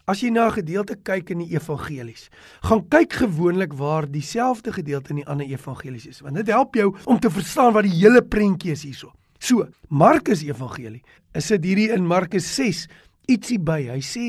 As 0.04 0.20
jy 0.20 0.34
na 0.36 0.48
'n 0.48 0.60
gedeelte 0.60 0.98
kyk 1.00 1.30
in 1.32 1.40
die 1.40 1.56
evangelies, 1.56 2.28
gaan 2.62 2.84
kyk 2.90 3.14
gewoonlik 3.24 3.72
waar 3.72 4.04
dieselfde 4.04 4.74
gedeelte 4.74 5.12
in 5.12 5.24
die 5.24 5.28
ander 5.28 5.48
evangelies 5.48 6.06
is, 6.06 6.20
want 6.20 6.36
dit 6.36 6.48
help 6.48 6.76
jou 6.76 6.92
om 7.06 7.20
te 7.20 7.30
verstaan 7.30 7.72
wat 7.72 7.88
die 7.88 8.04
hele 8.04 8.22
prentjie 8.22 8.72
is 8.72 8.84
hierso. 8.84 9.14
So, 9.40 9.68
Markus 9.88 10.44
Evangelie, 10.44 11.04
is 11.34 11.48
dit 11.48 11.64
hierdie 11.64 11.90
in 11.92 12.06
Markus 12.06 12.56
6 12.56 12.88
ietsie 13.28 13.60
by. 13.60 13.80
Hy 13.92 14.02
sê 14.02 14.26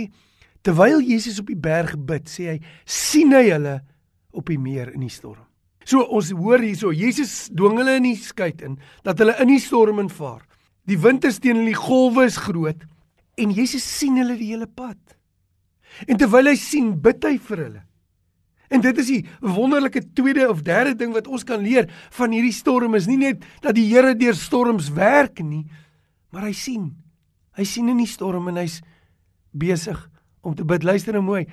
terwyl 0.63 1.01
Jesus 1.03 1.41
op 1.41 1.51
die 1.51 1.59
berg 1.59 1.97
bid, 1.99 2.31
sê 2.31 2.55
hy 2.55 2.61
sien 2.85 3.33
hy 3.33 3.51
hulle 3.51 3.81
op 4.33 4.47
die 4.47 4.59
meer 4.59 4.93
in 4.95 5.01
die 5.01 5.11
storm. 5.11 5.43
So 5.85 6.05
ons 6.05 6.33
hoor 6.33 6.63
hierso, 6.65 6.93
Jesus 6.93 7.51
dwing 7.53 7.79
hulle 7.81 7.99
in 8.01 8.09
die 8.09 8.17
skei 8.17 8.53
in 8.65 8.79
dat 9.05 9.21
hulle 9.21 9.37
in 9.43 9.53
die 9.53 9.63
storm 9.63 10.01
invaar. 10.03 10.43
Die 10.89 10.99
wind 11.01 11.25
is 11.29 11.41
teen 11.41 11.61
hulle, 11.61 11.73
die 11.73 11.79
golwe 11.79 12.27
is 12.29 12.41
groot 12.41 12.85
en 13.41 13.51
Jesus 13.51 13.85
sien 13.85 14.17
hulle 14.21 14.37
die 14.39 14.53
hele 14.53 14.69
pad. 14.71 14.99
En 16.07 16.19
terwyl 16.19 16.51
hy 16.51 16.57
sien, 16.59 16.93
bid 17.03 17.25
hy 17.27 17.37
vir 17.49 17.63
hulle. 17.67 17.83
En 18.73 18.83
dit 18.83 18.99
is 18.99 19.11
die 19.11 19.21
wonderlike 19.45 20.01
tweede 20.17 20.47
of 20.51 20.65
derde 20.67 20.95
ding 20.99 21.13
wat 21.15 21.29
ons 21.31 21.45
kan 21.47 21.63
leer 21.63 21.87
van 22.17 22.33
hierdie 22.35 22.55
storm 22.55 22.97
is 22.99 23.07
nie 23.11 23.21
net 23.21 23.45
dat 23.63 23.77
die 23.77 23.87
Here 23.91 24.15
deur 24.19 24.37
storms 24.39 24.91
werk 24.97 25.43
nie, 25.45 25.65
maar 26.35 26.49
hy 26.49 26.55
sien. 26.57 26.89
Hy 27.55 27.67
sien 27.69 27.91
in 27.93 28.01
die 28.03 28.11
storm 28.11 28.49
en 28.51 28.59
hy's 28.59 28.81
besig 29.55 30.01
om 30.43 30.57
te 30.57 30.67
bid. 30.67 30.83
Luister 30.83 31.15
nou 31.15 31.23
mooi. 31.23 31.45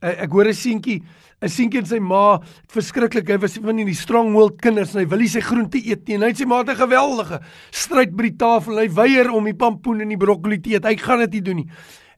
Ek 0.00 0.32
hoor 0.32 0.48
'n 0.48 0.54
seentjie, 0.54 1.02
'n 1.42 1.48
seentjie 1.48 1.80
en 1.80 1.86
sy 1.86 1.98
ma, 2.00 2.40
verskriklik. 2.72 3.28
Hy 3.28 3.38
was 3.38 3.58
van 3.60 3.76
die 3.76 3.94
stronghold 3.94 4.60
kinders 4.60 4.94
en 4.94 5.00
hy 5.00 5.06
wil 5.06 5.18
nie 5.18 5.28
sy 5.28 5.40
groente 5.40 5.76
eet 5.76 6.08
nie. 6.08 6.14
En 6.14 6.22
hy 6.22 6.28
het 6.28 6.38
sy 6.38 6.46
ma 6.46 6.62
'n 6.62 6.74
geweldige 6.74 7.40
stryd 7.70 8.16
by 8.16 8.22
die 8.22 8.36
tafel. 8.36 8.78
Hy 8.78 8.88
weier 8.88 9.30
om 9.30 9.44
die 9.44 9.54
pampoen 9.54 10.00
en 10.00 10.08
die 10.08 10.16
broccoli 10.16 10.58
te 10.58 10.70
eet. 10.70 10.84
Hy 10.84 10.96
gaan 10.96 11.18
dit 11.18 11.32
nie 11.32 11.42
doen 11.42 11.56
nie. 11.56 11.68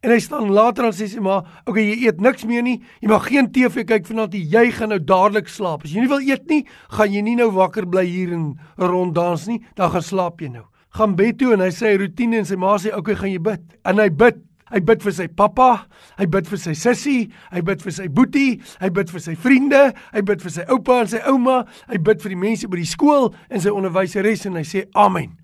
En 0.03 0.11
hy 0.11 0.19
staan 0.19 0.51
later 0.51 0.85
en 0.85 0.93
sê 0.93 1.09
sy 1.09 1.21
maar, 1.21 1.43
"Oké, 1.67 1.71
okay, 1.71 1.85
jy 1.85 2.07
eet 2.07 2.21
niks 2.21 2.45
meer 2.45 2.63
nie. 2.63 2.81
Jy 3.01 3.09
mag 3.09 3.29
geen 3.29 3.51
TV 3.51 3.85
kyk 3.85 4.07
vanaand 4.07 4.33
nie. 4.33 4.47
Jy 4.51 4.71
gaan 4.71 4.89
nou 4.89 4.99
dadelik 4.99 5.49
slaap. 5.49 5.85
As 5.85 5.93
jy 5.93 6.01
nie 6.01 6.09
wil 6.09 6.21
eet 6.21 6.49
nie, 6.49 6.67
gaan 6.91 7.13
jy 7.13 7.23
nie 7.23 7.37
nou 7.37 7.51
wakker 7.51 7.87
bly 7.87 8.05
hier 8.05 8.33
en 8.33 8.59
ronddans 8.79 9.47
nie. 9.47 9.61
Dan 9.75 9.91
gaan 9.91 10.03
slaap 10.03 10.41
jy 10.41 10.49
nou." 10.49 10.65
Gaan 10.95 11.15
bed 11.17 11.39
toe 11.39 11.53
en 11.55 11.61
hy 11.61 11.71
sê 11.71 11.93
hy 11.93 11.97
rotine 11.97 12.39
en 12.39 12.45
sy 12.45 12.57
ma 12.57 12.77
sê, 12.77 12.89
"Oké, 12.89 12.99
okay, 12.99 13.15
gaan 13.15 13.31
jy 13.31 13.39
bid." 13.39 13.61
En 13.85 13.99
hy 13.99 14.09
bid. 14.09 14.37
Hy 14.73 14.81
bid 14.89 15.03
vir 15.05 15.13
sy 15.13 15.27
pappa, 15.29 15.85
hy 16.17 16.27
bid 16.33 16.49
vir 16.49 16.61
sy 16.61 16.73
sussie, 16.79 17.27
hy 17.53 17.61
bid 17.67 17.83
vir 17.85 17.93
sy 17.93 18.07
boetie, 18.09 18.55
hy 18.81 18.89
bid 18.97 19.11
vir 19.13 19.21
sy 19.21 19.35
vriende, 19.37 19.83
hy 20.15 20.23
bid 20.25 20.41
vir 20.41 20.55
sy 20.55 20.65
oupa 20.73 21.03
en 21.03 21.11
sy 21.13 21.21
ouma, 21.29 21.59
hy 21.91 22.01
bid 22.01 22.23
vir 22.25 22.33
die 22.33 22.41
mense 22.41 22.71
by 22.73 22.81
die 22.81 22.89
skool 22.89 23.31
en 23.53 23.61
sy 23.61 23.73
onderwyseres 23.73 24.47
en 24.49 24.57
hy 24.57 24.65
sê 24.69 24.87
amen. 24.97 25.35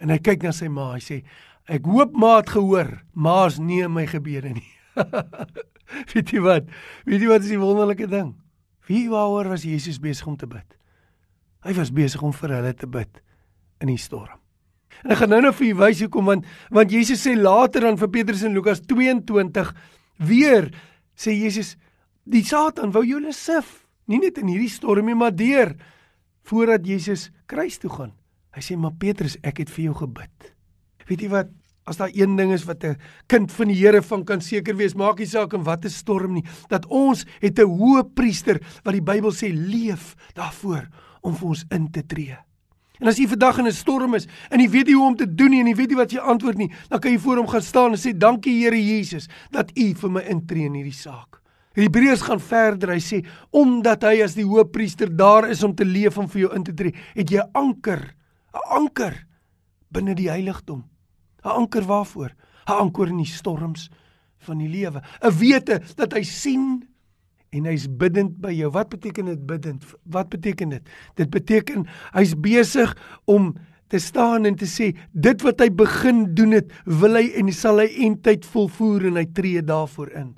En 0.00 0.12
hy 0.12 0.18
kyk 0.24 0.46
na 0.46 0.54
sy 0.56 0.70
ma, 0.72 0.94
hy 0.96 1.04
sê 1.04 1.20
ek 1.70 1.84
hoop 1.86 2.16
ma 2.18 2.38
het 2.40 2.54
gehoor, 2.56 2.94
ma's 3.12 3.60
nie 3.60 3.84
my 3.92 4.06
gebede 4.08 4.56
nie. 4.56 4.70
Weet 6.14 6.32
jy 6.32 6.40
wat? 6.42 6.68
Weet 7.04 7.22
jy 7.22 7.30
wat 7.30 7.44
is 7.44 7.52
die 7.52 7.60
wonderlike 7.60 8.08
ding? 8.10 8.34
Wie 8.88 9.04
waaroor 9.12 9.52
was 9.52 9.66
Jesus 9.68 10.00
besig 10.02 10.26
om 10.26 10.36
te 10.40 10.48
bid? 10.48 10.66
Hy 11.62 11.76
was 11.76 11.92
besig 11.94 12.24
om 12.24 12.32
vir 12.34 12.56
hulle 12.56 12.72
te 12.74 12.88
bid 12.90 13.20
in 13.84 13.92
die 13.92 14.00
storm. 14.00 14.41
En 15.04 15.10
ek 15.10 15.18
gaan 15.22 15.32
nou 15.34 15.40
nou 15.40 15.52
vir 15.52 15.66
julle 15.66 15.84
wys 15.86 16.02
hoekom 16.04 16.24
want 16.24 16.44
want 16.70 16.92
Jesus 16.92 17.24
sê 17.26 17.34
later 17.36 17.88
dan 17.88 17.98
vir 17.98 18.08
Petrus 18.08 18.42
in 18.42 18.54
Lukas 18.54 18.80
22 18.80 19.72
weer 20.18 20.70
sê 21.16 21.34
Jesus 21.34 21.76
die 22.24 22.44
Satan 22.46 22.92
wou 22.94 23.02
julle 23.06 23.32
sif, 23.34 23.82
nie 24.06 24.20
net 24.22 24.38
in 24.38 24.50
hierdie 24.52 24.70
storm 24.70 25.08
nie, 25.08 25.18
maar 25.18 25.34
deur 25.34 25.74
voordat 26.46 26.86
Jesus 26.86 27.30
kruis 27.50 27.78
toe 27.82 27.90
gaan. 27.90 28.12
Hy 28.52 28.62
sê 28.64 28.76
maar 28.76 28.94
Petrus, 29.00 29.38
ek 29.42 29.62
het 29.62 29.72
vir 29.72 29.88
jou 29.88 29.96
gebid. 30.02 30.52
Weet 31.08 31.24
jy 31.24 31.30
wat? 31.32 31.50
As 31.88 31.98
daar 31.98 32.12
een 32.14 32.36
ding 32.38 32.52
is 32.54 32.66
wat 32.68 32.84
'n 32.84 32.96
kind 33.26 33.50
van 33.50 33.68
die 33.68 33.74
Here 33.74 34.02
van 34.02 34.24
kan 34.24 34.40
seker 34.40 34.76
wees, 34.76 34.94
maak 34.94 35.18
nie 35.18 35.26
saak 35.26 35.52
in 35.52 35.64
watter 35.64 35.90
storm 35.90 36.34
nie, 36.34 36.44
dat 36.68 36.86
ons 36.86 37.24
het 37.40 37.58
'n 37.58 37.66
hoë 37.66 38.14
priester 38.14 38.60
wat 38.84 38.94
die 38.94 39.02
Bybel 39.02 39.32
sê 39.32 39.50
leef 39.50 40.14
daarvoor 40.34 40.88
om 41.22 41.34
vir 41.34 41.48
ons 41.48 41.64
in 41.70 41.90
te 41.90 42.02
tree. 42.06 42.36
En 43.02 43.10
as 43.10 43.18
jy 43.18 43.26
vandag 43.26 43.58
in 43.58 43.66
'n 43.66 43.74
storm 43.74 44.14
is 44.14 44.28
en 44.48 44.60
jy 44.60 44.68
weet 44.70 44.86
nie 44.86 44.94
hoe 44.94 45.06
om 45.08 45.16
te 45.16 45.26
doen 45.26 45.50
nie 45.50 45.60
en 45.60 45.66
jy 45.66 45.74
weet 45.74 45.88
nie 45.88 45.96
wat 45.98 46.12
jy 46.12 46.18
antwoord 46.18 46.58
nie, 46.58 46.70
dan 46.88 47.00
kan 47.00 47.10
jy 47.10 47.18
voor 47.18 47.36
hom 47.36 47.48
gaan 47.48 47.62
staan 47.62 47.90
en 47.90 47.98
sê 47.98 48.16
dankie 48.16 48.62
Here 48.62 48.78
Jesus 48.78 49.28
dat 49.50 49.72
U 49.76 49.94
vir 49.94 50.10
my 50.10 50.20
intree 50.20 50.66
in 50.66 50.74
hierdie 50.74 50.94
saak. 50.94 51.42
Hebreërs 51.74 52.22
gaan 52.22 52.40
verder. 52.40 52.92
Hy 52.92 53.00
sê 53.00 53.24
omdat 53.50 54.02
hy 54.02 54.22
as 54.22 54.34
die 54.34 54.44
hoëpriester 54.44 55.10
daar 55.16 55.48
is 55.50 55.62
om 55.62 55.74
te 55.74 55.84
leef 55.84 56.18
en 56.18 56.28
vir 56.28 56.40
jou 56.40 56.54
in 56.54 56.64
te 56.64 56.74
tree, 56.74 56.94
het 57.14 57.30
jy 57.30 57.40
'n 57.40 57.50
anker, 57.54 58.14
'n 58.54 58.76
anker 58.78 59.26
binne 59.90 60.14
die 60.14 60.28
heiligdom. 60.28 60.84
'n 61.44 61.48
Anker 61.48 61.82
waarvoor? 61.82 62.30
'n 62.68 62.72
Anker 62.72 63.08
in 63.08 63.16
die 63.16 63.26
storms 63.26 63.90
van 64.38 64.58
die 64.58 64.68
lewe. 64.68 65.02
'n 65.22 65.38
Wete 65.38 65.82
dat 65.96 66.12
hy 66.12 66.22
sien 66.22 66.84
en 67.52 67.68
hy's 67.68 67.84
bidend 67.86 68.38
by 68.42 68.52
jou. 68.56 68.70
Wat 68.72 68.88
beteken 68.92 69.28
dit 69.32 69.42
bidend? 69.46 69.84
Wat 70.08 70.30
beteken 70.32 70.72
dit? 70.72 70.94
Dit 71.20 71.30
beteken 71.32 71.84
hy's 72.16 72.32
besig 72.34 72.94
om 73.30 73.52
te 73.92 74.00
staan 74.00 74.48
en 74.48 74.56
te 74.56 74.68
sê 74.68 74.92
dit 75.12 75.44
wat 75.44 75.60
hy 75.60 75.68
begin 75.68 76.24
doen 76.36 76.56
het, 76.56 76.70
wil 76.88 77.18
hy 77.18 77.26
en 77.36 77.50
sal 77.52 77.82
hy 77.82 77.90
eintyd 78.06 78.46
volvoer 78.48 79.10
en 79.10 79.20
hy 79.20 79.26
tree 79.36 79.60
daarvoor 79.68 80.14
in. 80.16 80.32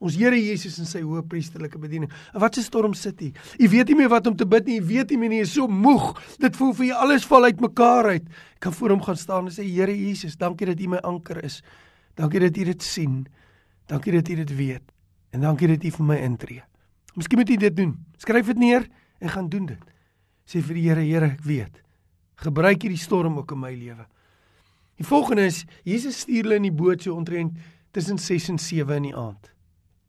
Ons 0.00 0.16
Here 0.16 0.38
Jesus 0.38 0.78
in 0.80 0.86
sy 0.88 1.02
hoëpriesterlike 1.04 1.76
bediening. 1.80 2.08
En 2.32 2.40
wat 2.40 2.56
'n 2.56 2.64
storm 2.64 2.94
sit 2.94 3.20
hy. 3.20 3.32
Jy 3.58 3.68
weet 3.68 3.88
nie 3.88 3.96
meer 3.96 4.08
wat 4.08 4.26
om 4.26 4.36
te 4.36 4.46
bid 4.46 4.64
nie. 4.66 4.80
Jy 4.80 4.86
weet 4.86 5.10
nie 5.10 5.18
meer 5.18 5.28
nie. 5.28 5.38
Jy 5.38 5.42
is 5.42 5.52
so 5.52 5.68
moeg. 5.68 6.16
Dit 6.38 6.56
voel 6.56 6.72
vir 6.72 6.86
jou 6.86 6.96
alles 6.96 7.26
val 7.26 7.44
uitmekaar 7.44 8.04
uit. 8.04 8.22
Ek 8.54 8.60
kan 8.60 8.72
voor 8.72 8.90
hom 8.90 9.02
gaan 9.02 9.16
staan 9.16 9.44
en 9.46 9.52
sê 9.52 9.62
Here 9.62 9.92
Jesus, 9.92 10.36
dankie 10.36 10.66
dat 10.66 10.80
U 10.80 10.88
my 10.88 10.96
anker 11.02 11.44
is. 11.44 11.62
Dankie 12.14 12.40
dat 12.40 12.56
U 12.56 12.64
dit 12.64 12.82
sien. 12.82 13.26
Dankie 13.86 14.12
dat 14.12 14.28
U 14.28 14.34
dit 14.34 14.56
weet. 14.56 14.99
En 15.30 15.40
dankie 15.40 15.68
dat 15.70 15.84
U 15.84 15.90
vir 15.90 16.06
my 16.06 16.16
intree. 16.24 16.62
Miskien 17.14 17.38
moet 17.38 17.50
jy 17.50 17.58
dit 17.60 17.76
doen. 17.76 17.94
Skryf 18.18 18.50
dit 18.52 18.58
neer 18.58 18.86
en 19.18 19.28
gaan 19.28 19.48
doen 19.50 19.66
dit. 19.66 19.92
Sê 20.46 20.62
vir 20.62 20.78
die 20.78 20.86
Here, 20.88 21.04
Here, 21.06 21.32
ek 21.34 21.44
weet. 21.46 21.82
Gebruik 22.40 22.82
hierdie 22.82 23.00
storm 23.00 23.38
ook 23.38 23.52
in 23.54 23.60
my 23.60 23.72
lewe. 23.74 24.06
Die 25.00 25.06
volgende 25.06 25.46
is 25.48 25.64
Jesus 25.84 26.22
stuur 26.24 26.44
hulle 26.44 26.58
in 26.60 26.68
die 26.68 26.76
boot 26.76 27.02
so 27.02 27.14
ontrent 27.16 27.56
tussen 27.94 28.18
6 28.18 28.48
en 28.54 28.58
7 28.60 28.96
in 29.00 29.08
die 29.10 29.16
aand. 29.16 29.50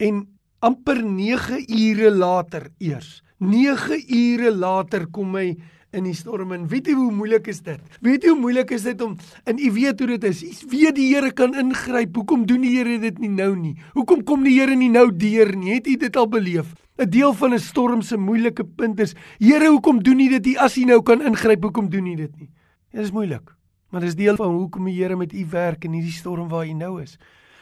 En 0.01 0.25
amper 0.61 1.01
9 1.03 1.65
ure 1.67 2.11
later 2.11 2.69
eers, 2.79 3.21
9 3.37 4.01
ure 4.07 4.51
later 4.53 5.07
kom 5.11 5.35
hy 5.35 5.55
in 5.91 6.05
die 6.07 6.15
storm 6.15 6.53
en 6.55 6.67
weet 6.71 6.87
jy 6.87 6.93
hoe 6.95 7.11
moeilik 7.11 7.49
is 7.51 7.59
dit? 7.65 7.81
Weet 7.99 8.23
jy 8.23 8.31
hoe 8.31 8.39
moeilik 8.39 8.69
is 8.71 8.85
dit 8.87 9.01
om 9.03 9.17
en 9.43 9.57
u 9.59 9.71
weet 9.75 9.99
hoe 9.99 10.07
dit 10.13 10.27
is. 10.29 10.43
U 10.43 10.69
weet 10.71 10.95
die 10.95 11.09
Here 11.11 11.31
kan 11.35 11.55
ingryp. 11.57 12.15
Hoekom 12.15 12.45
doen 12.47 12.63
die 12.63 12.77
Here 12.77 12.99
dit 13.01 13.19
nie 13.19 13.31
nou 13.33 13.51
nie? 13.57 13.73
Hoekom 13.97 14.23
kom 14.23 14.45
die 14.47 14.55
Here 14.59 14.77
nie 14.77 14.91
nou 14.91 15.09
deur 15.11 15.51
nie? 15.57 15.73
Het 15.75 15.91
u 15.91 15.97
dit 16.05 16.15
al 16.15 16.29
beleef? 16.31 16.71
'n 17.01 17.09
Deel 17.09 17.33
van 17.33 17.53
'n 17.53 17.59
storm 17.59 18.01
se 18.01 18.17
moeilike 18.17 18.63
punt 18.63 18.99
is: 18.99 19.15
Here, 19.39 19.67
hoekom 19.67 20.03
doen 20.03 20.19
U 20.19 20.29
dit 20.29 20.45
nie 20.45 20.59
as 20.59 20.77
U 20.77 20.83
nou 20.85 21.01
kan 21.01 21.21
ingryp? 21.21 21.63
Hoekom 21.63 21.89
doen 21.89 22.05
U 22.05 22.15
dit 22.15 22.37
nie? 22.37 22.49
Ja, 22.91 22.99
dit 22.99 23.05
is 23.05 23.11
moeilik. 23.11 23.55
Maar 23.89 24.01
dis 24.01 24.15
deel 24.15 24.35
van 24.35 24.55
hoekom 24.55 24.85
die 24.85 25.01
Here 25.01 25.15
met 25.15 25.33
U 25.33 25.45
werk 25.49 25.83
in 25.83 25.91
hierdie 25.91 26.11
storm 26.11 26.47
waar 26.47 26.67
U 26.67 26.73
nou 26.73 27.01
is. 27.01 27.17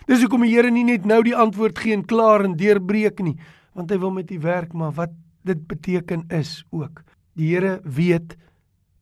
Dis 0.09 0.23
hoekom 0.25 0.41
die 0.41 0.55
Here 0.55 0.71
nie 0.73 0.83
net 0.83 1.05
nou 1.05 1.21
die 1.23 1.35
antwoord 1.37 1.77
gee 1.77 1.93
en 1.93 2.05
klaar 2.05 2.41
en 2.41 2.57
deurbreek 2.57 3.19
nie, 3.21 3.37
want 3.77 3.91
hy 3.91 3.99
wil 4.01 4.11
met 4.11 4.31
U 4.31 4.39
werk, 4.41 4.73
maar 4.73 4.91
wat 4.97 5.13
dit 5.45 5.67
beteken 5.67 6.25
is 6.33 6.63
ook 6.73 7.03
Die 7.39 7.53
Here 7.53 7.79
weet 7.85 8.35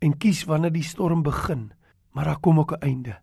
en 0.03 0.13
kies 0.21 0.43
wanneer 0.45 0.73
die 0.75 0.85
storm 0.85 1.23
begin, 1.25 1.71
maar 2.13 2.29
daar 2.29 2.39
kom 2.39 2.59
ook 2.59 2.73
'n 2.73 2.85
einde. 2.85 3.15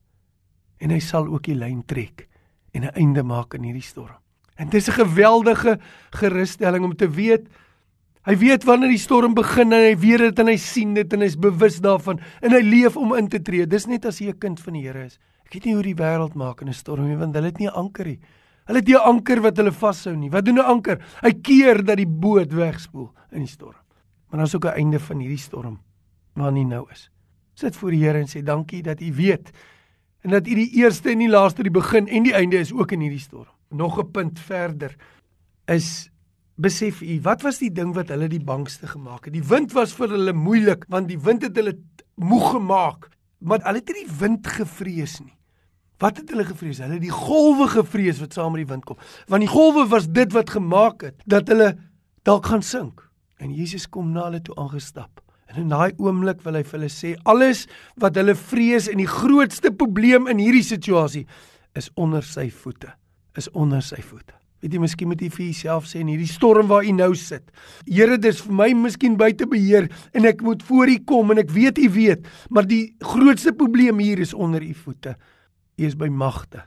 En 0.78 0.90
hy 0.90 0.98
sal 0.98 1.26
ook 1.26 1.44
die 1.44 1.54
lyn 1.54 1.84
trek 1.86 2.28
en 2.72 2.82
'n 2.82 2.94
einde 2.94 3.22
maak 3.22 3.54
in 3.54 3.62
hierdie 3.62 3.82
storm. 3.82 4.18
En 4.56 4.68
dit 4.68 4.74
is 4.74 4.88
'n 4.88 5.06
geweldige 5.06 5.78
gerusstelling 6.10 6.84
om 6.84 6.96
te 6.96 7.10
weet 7.10 7.46
hy 8.24 8.36
weet 8.36 8.64
wanneer 8.64 8.88
die 8.88 8.98
storm 8.98 9.34
begin 9.34 9.72
en 9.72 9.80
hy 9.80 9.96
weet 9.96 10.18
dit 10.18 10.38
en 10.38 10.46
hy 10.46 10.56
sien 10.56 10.94
dit 10.94 11.12
en 11.12 11.20
hy's 11.20 11.36
bewus 11.36 11.80
daarvan 11.80 12.20
en 12.40 12.50
hy 12.50 12.60
leef 12.60 12.96
om 12.96 13.14
in 13.14 13.28
te 13.28 13.42
tree. 13.42 13.66
Dis 13.66 13.86
net 13.86 14.06
as 14.06 14.18
hy 14.18 14.28
'n 14.28 14.38
kind 14.38 14.60
van 14.60 14.72
die 14.72 14.82
Here 14.82 15.04
is. 15.04 15.18
Ek 15.44 15.52
weet 15.52 15.64
nie 15.64 15.74
hoe 15.74 15.82
die 15.82 15.94
wêreld 15.94 16.34
maak 16.34 16.60
in 16.62 16.68
'n 16.68 16.74
storm 16.74 17.08
nie, 17.08 17.16
want 17.16 17.34
hulle 17.34 17.46
het 17.46 17.58
nie 17.58 17.68
'n 17.68 17.74
anker 17.74 18.06
nie. 18.06 18.20
Hulle 18.66 18.78
het 18.78 18.88
nie 18.88 18.96
'n 18.96 19.08
anker 19.08 19.40
wat 19.40 19.56
hulle 19.56 19.72
vashou 19.72 20.16
nie. 20.16 20.30
Wat 20.30 20.44
doen 20.44 20.58
'n 20.58 20.64
anker? 20.64 20.98
Hy 21.22 21.32
keer 21.32 21.84
dat 21.84 21.96
die 21.96 22.06
boot 22.06 22.52
wegspoel 22.52 23.12
in 23.32 23.40
die 23.40 23.48
storm. 23.48 23.80
Maar 24.28 24.38
dan 24.38 24.46
is 24.46 24.54
ook 24.54 24.64
'n 24.64 24.78
einde 24.78 25.00
van 25.00 25.18
hierdie 25.18 25.38
storm 25.38 25.80
waarin 26.34 26.56
hy 26.56 26.64
nou 26.64 26.86
is. 26.90 27.10
Sit 27.54 27.76
voor 27.76 27.90
die 27.90 28.02
Here 28.02 28.18
en 28.18 28.26
sê 28.26 28.42
dankie 28.42 28.82
dat 28.82 29.00
U 29.00 29.12
weet 29.14 29.50
en 30.20 30.30
dat 30.30 30.46
U 30.46 30.54
die 30.54 30.70
eerste 30.80 31.10
en 31.10 31.18
die 31.18 31.28
laaste, 31.28 31.62
die 31.62 31.70
begin 31.70 32.08
en 32.08 32.22
die 32.22 32.34
einde 32.34 32.58
is 32.58 32.72
ook 32.72 32.92
in 32.92 33.00
hierdie 33.00 33.20
storm. 33.20 33.52
Nog 33.70 33.98
'n 33.98 34.10
punt 34.10 34.40
verder 34.40 34.96
is 35.66 36.10
besef 36.56 37.00
U 37.02 37.20
wat 37.20 37.42
was 37.42 37.58
die 37.58 37.72
ding 37.72 37.94
wat 37.94 38.08
hulle 38.08 38.28
die 38.28 38.44
bangste 38.44 38.86
gemaak 38.86 39.24
het? 39.24 39.32
Die 39.32 39.44
wind 39.44 39.72
was 39.72 39.92
vir 39.92 40.08
hulle 40.08 40.32
moeilik 40.32 40.84
want 40.88 41.08
die 41.08 41.20
wind 41.20 41.42
het 41.42 41.56
hulle 41.56 41.78
moeg 42.14 42.50
gemaak, 42.50 43.08
maar 43.44 43.62
hulle 43.66 43.82
het 43.82 43.92
nie 43.92 44.04
die 44.04 44.18
wind 44.20 44.46
gevrees 44.48 45.18
nie. 45.22 45.34
Wat 46.02 46.18
het 46.18 46.30
hulle 46.32 46.44
gevrees? 46.48 46.80
Hulle 46.82 46.98
het 46.98 47.04
die 47.04 47.14
golwe 47.14 47.68
gevrees 47.70 48.20
wat 48.22 48.34
saam 48.34 48.54
met 48.56 48.64
die 48.64 48.70
wind 48.72 48.86
kom. 48.88 48.98
Want 49.30 49.44
die 49.44 49.50
golwe 49.50 49.86
was 49.92 50.08
dit 50.10 50.32
wat 50.34 50.50
gemaak 50.56 51.06
het 51.06 51.20
dat 51.30 51.48
hulle 51.52 51.74
dalk 52.26 52.48
gaan 52.50 52.64
sink. 52.64 53.04
En 53.38 53.52
Jesus 53.54 53.86
kom 53.88 54.12
na 54.12 54.28
hulle 54.28 54.42
toe 54.42 54.56
aangestap. 54.60 55.22
En 55.52 55.62
in 55.62 55.72
daai 55.72 55.92
oomblik 56.00 56.42
wil 56.44 56.58
hy 56.58 56.64
vir 56.66 56.78
hulle 56.78 56.92
sê 56.92 57.14
alles 57.30 57.66
wat 58.00 58.16
hulle 58.18 58.34
vrees 58.38 58.88
en 58.90 59.00
die 59.02 59.10
grootste 59.10 59.70
probleem 59.72 60.26
in 60.32 60.40
hierdie 60.42 60.64
situasie 60.66 61.26
is 61.78 61.90
onder 62.00 62.24
sy 62.26 62.48
voete. 62.50 62.90
Is 63.38 63.50
onder 63.52 63.82
sy 63.84 64.00
voete. 64.02 64.34
Weet 64.64 64.78
jy, 64.78 64.80
miskien 64.80 65.11
moet 65.11 65.21
jy 65.21 65.28
vir 65.28 65.44
jouself 65.44 65.85
sê 65.85 66.00
in 66.00 66.09
hierdie 66.09 66.30
storm 66.30 66.71
waar 66.71 66.87
jy 66.87 66.94
nou 66.97 67.11
sit. 67.21 67.50
Here, 67.85 68.16
dis 68.16 68.38
vir 68.40 68.54
my 68.56 68.71
miskien 68.78 69.18
buite 69.21 69.44
beheer 69.50 69.90
en 70.16 70.25
ek 70.25 70.40
moet 70.40 70.62
voor 70.64 70.88
U 70.88 70.94
kom 71.04 71.35
en 71.35 71.42
ek 71.42 71.52
weet 71.52 71.83
U 71.85 71.90
weet, 71.92 72.30
maar 72.49 72.64
die 72.64 72.94
grootste 73.04 73.52
probleem 73.52 74.00
hier 74.00 74.23
is 74.25 74.33
onder 74.33 74.64
U 74.64 74.71
voete. 74.87 75.18
U 75.76 75.85
is 75.85 75.99
by 76.00 76.09
magte 76.09 76.64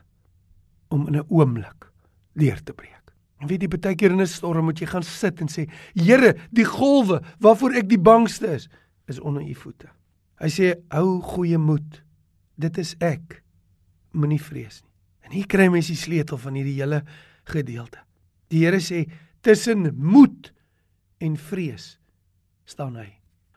om 0.94 1.08
in 1.10 1.18
'n 1.18 1.26
oomblik 1.26 1.90
deur 2.38 2.62
te 2.62 2.72
breek. 2.72 3.10
En 3.42 3.50
weet 3.50 3.62
jy, 3.62 3.68
baie 3.68 3.96
keer 3.96 4.14
in 4.14 4.22
'n 4.22 4.26
storm 4.26 4.64
moet 4.70 4.78
jy 4.78 4.86
gaan 4.86 5.02
sit 5.02 5.40
en 5.40 5.48
sê: 5.48 5.66
"Here, 5.94 6.36
die 6.52 6.64
golwe 6.64 7.20
waarvoor 7.40 7.74
ek 7.74 7.88
die 7.88 7.98
bangste 7.98 8.46
is, 8.46 8.68
is 9.08 9.18
onder 9.18 9.42
u 9.42 9.54
voete." 9.54 9.88
Hy 10.38 10.48
sê: 10.48 10.74
"Hou 10.90 11.20
goeie 11.20 11.58
moed. 11.58 12.02
Dit 12.56 12.78
is 12.78 12.94
ek. 13.00 13.42
Moenie 14.12 14.42
vrees 14.42 14.82
nie." 14.82 14.88
En 15.22 15.32
hier 15.32 15.46
kry 15.46 15.68
mens 15.68 15.86
die 15.86 15.96
sleutel 15.96 16.38
van 16.38 16.54
hierdie 16.54 16.80
hele 16.80 17.02
gedeelte. 17.48 18.02
Die 18.52 18.64
Here 18.64 18.80
sê: 18.80 19.06
"Tussen 19.40 19.94
moed 19.96 20.52
en 21.20 21.36
vrees 21.36 21.98
staan 22.64 22.96
hy. 22.96 23.08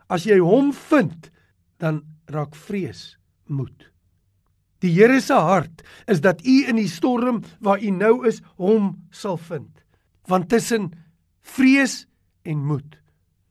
As 0.08 0.24
jy 0.24 0.38
hom 0.38 0.72
vind, 0.72 1.30
dan 1.78 2.02
raak 2.26 2.54
vrees 2.54 3.16
moed." 3.46 3.92
Die 4.82 4.90
Here 4.90 5.20
se 5.20 5.34
hart 5.34 5.82
is 6.10 6.20
dat 6.20 6.42
u 6.46 6.66
in 6.68 6.76
die 6.76 6.90
storm 6.90 7.42
waar 7.60 7.82
u 7.82 7.90
nou 7.90 8.26
is, 8.26 8.40
hom 8.58 8.96
sal 9.10 9.36
vind. 9.36 9.70
Want 10.26 10.48
tussen 10.48 10.90
vrees 11.40 12.06
en 12.42 12.64
moed 12.66 12.98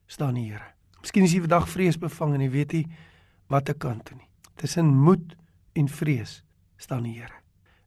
staan 0.07 0.35
die 0.35 0.49
Here. 0.51 0.73
Miskien 1.01 1.23
is 1.23 1.33
jy 1.33 1.41
vandag 1.41 1.69
vreesbevange 1.71 2.37
en 2.37 2.45
jy 2.45 2.51
weet 2.51 2.75
nie 2.77 2.85
watter 3.51 3.75
kant 3.75 4.05
toe 4.05 4.17
nie. 4.17 4.27
Tussen 4.59 4.91
moed 4.91 5.37
en 5.73 5.87
vrees 5.87 6.41
staan 6.77 7.07
die 7.07 7.15
Here. 7.19 7.40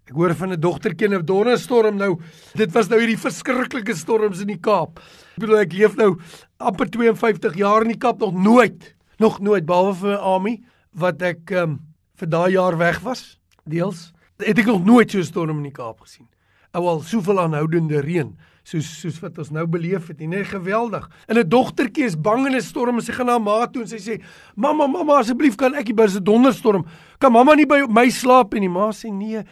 Ek 0.04 0.12
hoor 0.12 0.34
van 0.34 0.52
'n 0.52 0.60
dogtertjie 0.60 1.06
in 1.08 1.14
'n 1.14 1.24
donderstorm 1.24 1.96
nou. 1.96 2.20
Dit 2.54 2.72
was 2.72 2.88
nou 2.88 2.98
hierdie 3.00 3.18
verskriklike 3.18 3.94
storms 3.94 4.40
in 4.40 4.48
die 4.48 4.60
Kaap. 4.60 4.98
Ek 4.98 5.40
bedoel 5.40 5.60
ek 5.60 5.72
leef 5.72 5.96
nou 5.96 6.18
amper 6.58 6.90
52 6.90 7.54
jaar 7.56 7.82
in 7.82 7.88
die 7.88 7.98
Kaap 7.98 8.18
nog 8.18 8.34
nooit, 8.34 8.94
nog 9.18 9.40
nooit 9.40 9.64
behalwe 9.64 9.94
vir 9.94 10.16
army 10.18 10.62
wat 10.92 11.22
ek 11.22 11.50
um, 11.50 11.80
vir 12.16 12.28
daai 12.28 12.52
jaar 12.52 12.76
weg 12.76 13.00
was. 13.00 13.38
Deels 13.64 14.12
Het 14.38 14.58
ek 14.58 14.66
nog 14.66 14.84
nooit 14.84 15.10
so 15.10 15.18
'n 15.18 15.24
storm 15.24 15.56
in 15.58 15.70
die 15.70 15.70
Kaap 15.70 16.00
gesien. 16.00 16.26
Ou 16.74 16.86
al 16.86 17.00
soveel 17.00 17.40
aanhoudende 17.40 18.00
reën 18.00 18.36
soos 18.64 19.00
soos 19.00 19.20
wat 19.20 19.38
ons 19.38 19.50
nou 19.50 19.66
beleef 19.66 20.08
het. 20.08 20.20
Net 20.20 20.46
geweldig. 20.46 21.08
En 21.28 21.38
'n 21.38 21.48
dogtertjie 21.48 22.04
is 22.04 22.16
bang 22.16 22.46
in 22.46 22.56
'n 22.56 22.60
storm 22.60 22.96
en 22.96 23.02
sy 23.02 23.12
gaan 23.12 23.26
na 23.26 23.38
ma 23.38 23.66
toe 23.66 23.82
en 23.82 23.88
sy 23.88 23.98
sê: 23.98 24.22
"Mamma, 24.56 24.86
mamma, 24.86 25.18
asseblief 25.18 25.56
kan 25.56 25.74
ek 25.74 25.86
nie 25.86 25.94
by 25.94 26.04
'n 26.04 26.24
donderstorm 26.24 26.84
kan 27.18 27.32
mamma 27.32 27.54
nie 27.54 27.66
by 27.66 27.86
my 27.88 28.08
slaap?" 28.08 28.54
En 28.54 28.60
die 28.60 28.68
ma 28.68 28.90
sê: 28.90 29.12
"Nee, 29.12 29.44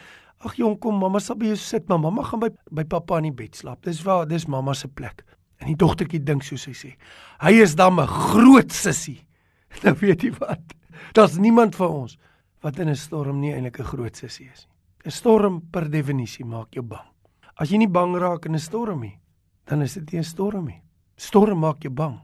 ag 0.45 0.55
jong, 0.55 0.79
kom, 0.79 0.99
mamma 0.99 1.19
sal 1.19 1.35
by 1.35 1.45
jou 1.45 1.55
sit, 1.55 1.87
maar 1.89 1.99
mamma 1.99 2.23
gaan 2.23 2.39
by 2.39 2.49
by 2.71 2.83
pappa 2.83 3.17
in 3.17 3.23
die 3.23 3.37
bed 3.43 3.55
slaap. 3.55 3.81
Dis 3.83 4.03
waar, 4.03 4.27
dis 4.27 4.47
mamma 4.47 4.73
se 4.73 4.87
plek." 4.87 5.23
En 5.59 5.67
die 5.67 5.75
dogtertjie 5.79 6.19
dink 6.23 6.43
soos 6.43 6.63
sy 6.67 6.71
sê: 6.71 6.95
"Hy 7.39 7.53
is 7.61 7.75
dan 7.75 7.99
'n 7.99 8.07
groot 8.07 8.71
sussie." 8.71 9.25
Nou 9.83 9.95
weet 9.99 10.21
jy 10.21 10.31
wat? 10.37 10.75
Daar's 11.13 11.37
niemand 11.37 11.75
van 11.75 11.89
ons 11.89 12.17
wat 12.61 12.79
in 12.79 12.89
'n 12.89 12.95
storm 12.95 13.39
nie 13.39 13.53
eintlik 13.53 13.79
'n 13.79 13.83
groot 13.83 14.15
sussie 14.15 14.49
is 14.53 14.67
nie. 14.67 14.73
'n 15.05 15.11
Storm 15.11 15.61
per 15.71 15.89
definisie 15.89 16.45
maak 16.45 16.73
jou 16.73 16.83
bang. 16.83 17.07
As 17.55 17.69
jy 17.69 17.77
nie 17.77 17.87
bang 17.91 18.15
raak 18.15 18.45
in 18.45 18.55
'n 18.55 18.59
storm 18.59 19.01
nie, 19.01 19.19
dan 19.65 19.81
is 19.81 19.93
dit 19.93 20.11
nie 20.11 20.19
'n 20.19 20.23
storm 20.23 20.65
nie. 20.65 20.81
Storm 21.17 21.59
maak 21.59 21.83
jou 21.83 21.93
bang. 21.93 22.19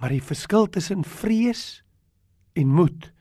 Maar 0.00 0.10
die 0.10 0.22
verskil 0.22 0.66
tussen 0.66 1.04
vrees 1.04 1.82
en 2.54 2.68
moed 2.68 3.12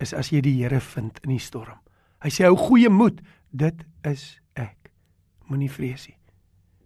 is 0.00 0.12
as 0.12 0.30
jy 0.30 0.40
die 0.40 0.62
Here 0.62 0.80
vind 0.80 1.20
in 1.24 1.30
die 1.30 1.38
storm. 1.38 1.78
Hy 2.22 2.30
sê 2.30 2.44
hou 2.44 2.56
goeie 2.56 2.88
moed, 2.88 3.20
dit 3.54 3.84
is 4.10 4.24
ek. 4.58 4.90
Moenie 5.48 5.70
vrees 5.70 6.08
nie. 6.08 6.18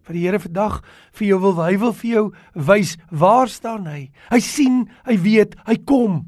Vir 0.09 0.17
die 0.17 0.25
Here 0.25 0.41
vandag 0.41 0.81
vir 1.17 1.27
jou 1.29 1.39
wil 1.43 1.57
hy 1.61 1.77
wil 1.81 1.95
vir 1.97 2.11
jou 2.11 2.25
wys 2.69 2.97
waar 3.11 3.51
staan 3.53 3.89
hy. 3.89 4.09
Hy 4.33 4.41
sien, 4.45 4.83
hy 5.09 5.19
weet, 5.21 5.57
hy 5.69 5.77
kom. 5.89 6.23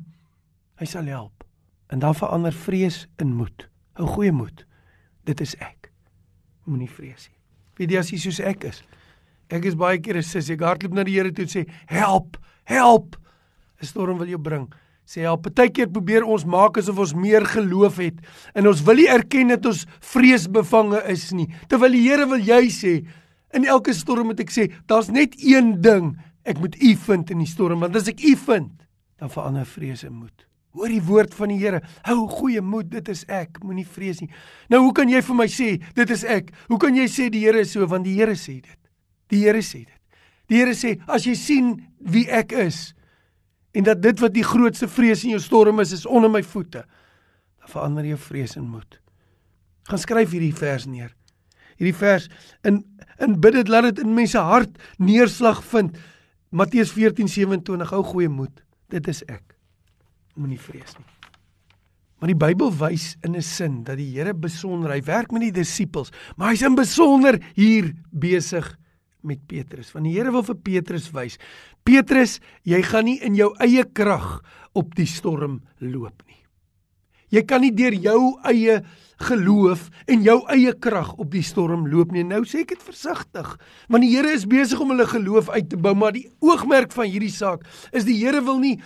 Hy 0.80 0.88
sal 0.88 1.08
help. 1.08 1.44
En 1.92 2.02
dan 2.02 2.16
verander 2.16 2.54
vrees 2.54 3.06
in 3.20 3.32
moed. 3.36 3.66
Hou 3.98 4.08
goeie 4.08 4.32
moed. 4.32 4.64
Dit 5.28 5.40
is 5.44 5.56
ek. 5.60 5.90
Moenie 6.68 6.90
vrees 6.90 7.28
nie. 7.28 7.38
Weet 7.80 7.94
jy 7.94 8.00
as 8.00 8.12
jy 8.12 8.20
soos 8.20 8.40
ek 8.44 8.68
is? 8.68 8.82
Ek 9.50 9.64
is 9.66 9.74
baie 9.74 9.98
keer 9.98 10.16
'n 10.16 10.22
sussie. 10.22 10.54
Ek 10.54 10.60
hardloop 10.62 10.94
na 10.94 11.04
die 11.04 11.16
Here 11.16 11.32
toe 11.32 11.44
en 11.44 11.48
sê: 11.50 11.66
"Help! 11.86 12.36
Help!" 12.64 13.16
'n 13.80 13.86
Storm 13.86 14.18
wil 14.18 14.28
jou 14.28 14.38
bring. 14.38 14.72
Sê 15.10 15.24
help. 15.26 15.48
Partykeer 15.48 15.88
probeer 15.90 16.22
ons 16.22 16.44
maak 16.46 16.76
asof 16.78 17.00
ons 17.02 17.16
meer 17.18 17.42
geloof 17.50 17.96
het 17.98 18.18
en 18.54 18.68
ons 18.70 18.82
wil 18.86 19.00
nie 19.00 19.08
erken 19.10 19.48
dat 19.50 19.64
ons 19.66 19.82
vreesbevange 20.12 21.00
is 21.10 21.32
nie. 21.34 21.48
Terwyl 21.66 21.96
die 21.96 22.04
Here 22.04 22.28
wil 22.30 22.44
jy 22.46 22.68
sê 22.70 22.92
in 23.58 23.66
elke 23.66 23.90
storm 23.96 24.30
moet 24.30 24.44
ek 24.44 24.52
sê, 24.54 24.68
daar's 24.86 25.08
net 25.10 25.34
een 25.42 25.80
ding 25.82 26.12
ek 26.46 26.60
moet 26.62 26.78
U 26.78 26.92
vind 27.08 27.32
in 27.34 27.42
die 27.42 27.50
storm, 27.50 27.82
want 27.82 27.98
as 27.98 28.06
ek 28.10 28.22
U 28.22 28.36
vind, 28.38 28.70
dan 29.18 29.32
verander 29.32 29.66
vrees 29.66 30.04
in 30.06 30.14
moed. 30.14 30.46
Hoor 30.78 30.92
die 30.94 31.02
woord 31.02 31.34
van 31.34 31.50
die 31.50 31.58
Here. 31.58 31.80
Hou 32.06 32.28
goeie 32.30 32.62
moed, 32.62 32.92
dit 32.92 33.10
is 33.10 33.24
ek. 33.26 33.58
Moenie 33.66 33.86
vrees 33.90 34.22
nie. 34.22 34.30
Nou 34.70 34.84
hoe 34.84 34.94
kan 34.94 35.10
jy 35.10 35.18
vir 35.26 35.38
my 35.40 35.48
sê 35.50 35.72
dit 35.98 36.14
is 36.14 36.22
ek? 36.22 36.54
Hoe 36.70 36.78
kan 36.78 36.94
jy 36.94 37.08
sê 37.10 37.26
die 37.34 37.42
Here 37.42 37.66
is 37.66 37.74
so 37.74 37.82
want 37.90 38.06
die 38.06 38.14
Here 38.14 38.38
sê 38.38 38.60
dit. 38.62 38.78
Die 39.34 39.42
Here 39.42 39.58
sê 39.66 39.82
dit. 39.82 39.98
Die 40.46 40.62
Here 40.62 40.78
sê 40.78 40.94
as 41.10 41.26
jy 41.26 41.34
sien 41.34 41.74
wie 41.98 42.28
ek 42.30 42.54
is 42.54 42.92
en 43.72 43.86
dat 43.86 44.02
dit 44.02 44.20
wat 44.20 44.34
die 44.34 44.46
grootste 44.46 44.88
vrees 44.88 45.24
in 45.24 45.36
jou 45.36 45.42
storm 45.42 45.80
is 45.80 45.92
is 45.92 46.06
onder 46.06 46.30
my 46.30 46.42
voete, 46.42 46.84
dan 47.60 47.68
verander 47.68 48.04
jou 48.04 48.18
vrees 48.18 48.56
in 48.56 48.66
moed. 48.68 49.00
Gaan 49.90 49.98
skryf 49.98 50.34
hierdie 50.34 50.54
vers 50.54 50.86
neer. 50.86 51.14
Hierdie 51.76 51.96
vers 51.96 52.28
in 52.66 52.84
in 53.20 53.34
bid 53.40 53.52
dit 53.52 53.68
laat 53.68 53.90
dit 53.90 53.98
in 54.00 54.14
mense 54.16 54.38
hart 54.38 54.78
neerslag 54.96 55.60
vind. 55.64 55.98
Matteus 56.48 56.94
14:27 56.96 57.92
hou 57.92 58.02
goeie 58.02 58.28
moed. 58.28 58.64
Dit 58.88 59.08
is 59.08 59.22
ek 59.28 59.56
moenie 60.34 60.60
vrees 60.60 60.96
nie. 60.96 61.06
Maar 62.20 62.32
die 62.32 62.40
Bybel 62.40 62.72
wys 62.76 63.16
in 63.24 63.36
'n 63.36 63.42
sin 63.42 63.84
dat 63.84 63.96
die 63.96 64.12
Here 64.16 64.34
besonder, 64.34 64.90
hy 64.90 65.02
werk 65.02 65.32
met 65.32 65.40
die 65.40 65.52
disippels, 65.52 66.10
maar 66.36 66.50
hy's 66.50 66.62
in 66.62 66.74
besonder 66.74 67.40
hier 67.54 67.94
besig 68.10 68.76
met 69.26 69.42
Petrus. 69.50 69.92
Want 69.94 70.08
die 70.08 70.14
Here 70.16 70.32
wil 70.34 70.44
vir 70.46 70.58
Petrus 70.64 71.10
wys, 71.14 71.38
Petrus, 71.84 72.38
jy 72.68 72.82
gaan 72.86 73.08
nie 73.08 73.18
in 73.24 73.36
jou 73.38 73.52
eie 73.62 73.84
krag 73.84 74.40
op 74.76 74.94
die 74.98 75.08
storm 75.08 75.60
loop 75.78 76.22
nie. 76.26 76.40
Jy 77.30 77.44
kan 77.46 77.62
nie 77.62 77.74
deur 77.74 77.94
jou 77.94 78.20
eie 78.50 78.80
geloof 79.20 79.86
en 80.10 80.24
jou 80.24 80.38
eie 80.50 80.72
krag 80.82 81.12
op 81.20 81.30
die 81.30 81.44
storm 81.46 81.84
loop 81.90 82.14
nie. 82.14 82.24
Nou 82.26 82.42
sê 82.48 82.64
ek 82.64 82.74
dit 82.74 82.82
versigtig, 82.82 83.52
want 83.88 84.02
die 84.06 84.10
Here 84.14 84.32
is 84.34 84.48
besig 84.50 84.80
om 84.82 84.90
hulle 84.94 85.06
geloof 85.06 85.52
uit 85.54 85.68
te 85.70 85.78
bou, 85.78 85.94
maar 85.94 86.16
die 86.16 86.26
oogmerk 86.42 86.94
van 86.96 87.10
hierdie 87.10 87.32
saak 87.32 87.66
is 87.92 88.08
die 88.08 88.18
Here 88.18 88.42
wil 88.46 88.58
nie 88.62 88.78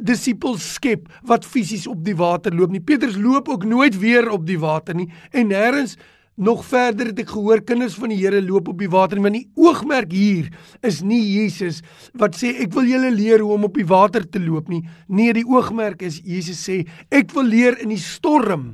disippels 0.00 0.64
skep 0.76 1.10
wat 1.28 1.44
fisies 1.44 1.86
op 1.90 2.02
die 2.06 2.16
water 2.16 2.54
loop 2.56 2.72
nie. 2.72 2.82
Petrus 2.82 3.18
loop 3.20 3.50
ook 3.52 3.66
nooit 3.68 3.98
weer 4.00 4.30
op 4.32 4.46
die 4.48 4.58
water 4.58 4.96
nie 4.96 5.10
en 5.30 5.52
nêrens 5.52 5.98
nog 6.40 6.62
verder 6.64 7.10
het 7.10 7.20
ek 7.20 7.32
gehoor 7.34 7.60
kinders 7.68 7.94
van 8.00 8.12
die 8.12 8.18
Here 8.22 8.40
loop 8.40 8.70
op 8.72 8.78
die 8.80 8.88
water 8.90 9.18
nie, 9.18 9.24
want 9.26 9.36
die 9.36 9.60
oogmerk 9.60 10.12
hier 10.14 10.48
is 10.86 11.02
nie 11.04 11.20
Jesus 11.20 11.82
wat 12.18 12.38
sê 12.38 12.54
ek 12.64 12.72
wil 12.76 12.88
julle 12.88 13.10
leer 13.12 13.44
hoe 13.44 13.52
om 13.58 13.68
op 13.68 13.76
die 13.76 13.86
water 13.88 14.24
te 14.24 14.40
loop 14.40 14.70
nie. 14.72 14.80
Nee, 15.08 15.34
die 15.36 15.44
oogmerk 15.44 16.02
is 16.06 16.20
Jesus 16.24 16.62
sê 16.64 16.80
ek 17.12 17.34
wil 17.36 17.50
leer 17.52 17.76
in 17.84 17.92
die 17.92 18.00
storm 18.00 18.72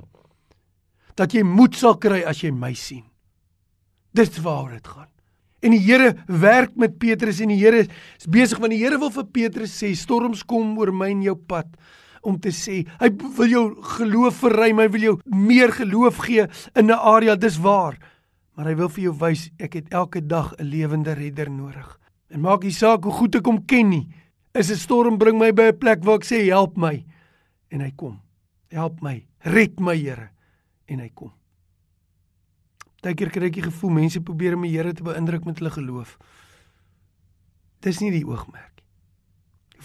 dat 1.19 1.35
jy 1.35 1.43
moed 1.47 1.75
sal 1.75 1.99
kry 1.99 2.23
as 2.29 2.45
jy 2.45 2.53
my 2.55 2.73
sien. 2.77 3.05
Dis 4.17 4.39
waar 4.45 4.71
dit 4.77 4.87
gaan. 4.87 5.11
En 5.65 5.73
die 5.75 5.83
Here 5.83 6.15
werk 6.29 6.77
met 6.79 6.99
Petrus 7.03 7.41
en 7.43 7.51
die 7.51 7.59
Here 7.59 7.83
is 7.89 8.31
besig 8.31 8.61
want 8.63 8.77
die 8.77 8.83
Here 8.85 9.01
wil 9.03 9.11
vir 9.11 9.27
Petrus 9.33 9.75
sê 9.83 9.91
storms 9.99 10.45
kom 10.47 10.77
oor 10.79 10.95
my 10.95 11.11
en 11.17 11.25
jou 11.27 11.35
pad 11.49 11.67
om 12.27 12.39
te 12.43 12.51
sê 12.55 12.83
hy 13.01 13.11
wil 13.39 13.51
jou 13.51 13.65
geloof 13.97 14.43
verruim, 14.43 14.83
hy 14.83 14.89
wil 14.95 15.07
jou 15.07 15.15
meer 15.31 15.73
geloof 15.73 16.19
gee 16.27 16.47
in 16.75 16.91
'n 16.91 16.99
area, 16.99 17.37
dis 17.37 17.59
waar. 17.59 17.99
Maar 18.57 18.67
hy 18.67 18.75
wil 18.75 18.89
vir 18.89 19.03
jou 19.05 19.15
wys 19.21 19.51
ek 19.59 19.75
het 19.75 19.93
elke 19.93 20.21
dag 20.27 20.55
'n 20.59 20.65
lewende 20.65 21.15
redder 21.15 21.51
nodig. 21.51 21.99
En 22.31 22.41
maak 22.41 22.63
nie 22.63 22.73
saak 22.73 23.05
hoe 23.05 23.13
goed 23.13 23.35
ek 23.35 23.47
hom 23.47 23.65
ken 23.65 23.89
nie. 23.89 24.09
Is 24.55 24.71
'n 24.71 24.77
storm 24.77 25.19
bring 25.19 25.39
my 25.39 25.53
by 25.53 25.69
'n 25.69 25.79
plek 25.79 26.05
waar 26.05 26.17
ek 26.17 26.25
sê 26.25 26.49
help 26.49 26.77
my 26.77 27.05
en 27.71 27.81
hy 27.81 27.93
kom. 27.97 28.21
Help 28.71 29.01
my, 29.03 29.27
red 29.41 29.81
my 29.81 29.97
Here 29.97 30.31
en 30.87 30.99
hy 30.99 31.11
kom. 31.15 31.33
Partykeer 33.07 33.31
kry 33.31 33.47
ek 33.47 33.59
die 33.61 33.69
gevoel 33.69 33.93
mense 33.95 34.21
probeer 34.21 34.57
om 34.57 34.65
die 34.67 34.73
Here 34.75 34.91
te 34.93 35.05
beïndruk 35.07 35.45
met 35.47 35.61
hulle 35.61 35.71
geloof. 35.71 36.17
Dis 37.87 38.01
nie 38.03 38.11
die 38.11 38.25
oogmerk. 38.27 38.76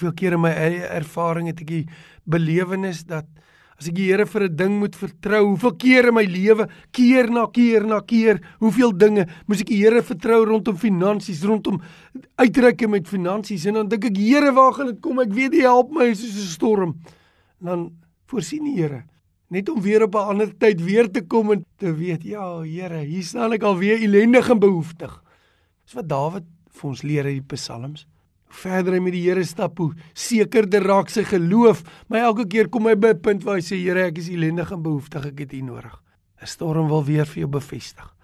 Hoeveel 0.01 0.17
kere 0.17 0.37
in 0.39 0.41
my 0.41 0.51
ervaring 0.97 1.45
het 1.51 1.59
ek 1.61 1.67
die 1.69 1.83
belewenis 2.25 3.03
dat 3.05 3.27
as 3.77 3.87
ek 3.89 3.95
die 3.97 4.07
Here 4.09 4.25
vir 4.25 4.47
'n 4.47 4.55
ding 4.55 4.79
moet 4.79 4.95
vertrou, 4.97 5.53
hoeveel 5.53 5.75
kere 5.77 6.07
in 6.09 6.13
my 6.13 6.25
lewe, 6.25 6.67
keer 6.91 7.29
na 7.29 7.45
keer 7.45 7.85
na 7.85 7.99
keer, 8.01 8.41
hoeveel 8.59 8.91
dinge 8.97 9.27
moes 9.47 9.61
ek 9.61 9.69
die 9.69 9.77
Here 9.77 10.01
vertrou 10.01 10.45
rondom 10.45 10.77
finansies, 10.77 11.43
rondom 11.43 11.81
uitreike 12.37 12.87
met 12.87 13.07
finansies 13.07 13.65
en 13.65 13.73
dan 13.73 13.89
dink 13.89 14.05
ek 14.05 14.17
Here, 14.17 14.51
waar 14.51 14.73
gaan 14.73 14.87
dit 14.87 15.01
kom? 15.01 15.19
Ek 15.19 15.33
weet 15.33 15.53
jy 15.53 15.61
help 15.61 15.91
my 15.91 16.13
soos 16.13 16.33
'n 16.33 16.49
storm. 16.49 16.95
En 17.61 17.65
dan 17.65 17.91
voorsien 18.25 18.63
die 18.63 18.81
Here 18.81 19.03
net 19.49 19.69
om 19.69 19.81
weer 19.81 20.03
op 20.03 20.15
'n 20.15 20.29
ander 20.33 20.57
tyd 20.57 20.81
weer 20.81 21.11
te 21.11 21.21
kom 21.21 21.51
en 21.51 21.65
te 21.77 21.93
weet, 21.93 22.23
ja, 22.23 22.61
Here, 22.61 23.05
hier 23.05 23.23
staan 23.23 23.53
ek 23.53 23.63
alweer 23.63 24.01
ellendig 24.01 24.49
en 24.49 24.59
behoeftig. 24.59 25.21
Dis 25.85 25.93
wat 25.93 26.07
Dawid 26.07 26.45
vir 26.69 26.89
ons 26.89 27.01
leer 27.01 27.25
uit 27.25 27.41
die 27.41 27.55
Psalms. 27.55 28.07
Verder 28.51 28.97
hy 28.97 28.99
met 28.99 29.15
die 29.15 29.23
Here 29.23 29.43
stap, 29.47 29.79
hoe 29.79 29.93
sekerder 30.13 30.83
raak 30.83 31.09
sy 31.09 31.23
geloof, 31.23 31.83
maar 32.11 32.27
elke 32.27 32.45
keer 32.51 32.69
kom 32.69 32.87
hy 32.89 32.95
by 32.95 33.13
'n 33.13 33.21
punt 33.21 33.43
waar 33.43 33.55
hy 33.55 33.63
sê, 33.63 33.77
Here, 33.79 34.07
ek 34.07 34.17
is 34.17 34.29
ellendig 34.29 34.71
en 34.71 34.83
behoeftig, 34.83 35.25
ek 35.25 35.39
het 35.39 35.53
U 35.53 35.61
nodig. 35.61 36.01
'n 36.41 36.47
Storm 36.47 36.87
wil 36.89 37.03
weer 37.05 37.25
vir 37.25 37.41
jou 37.41 37.47
bevestig 37.47 38.15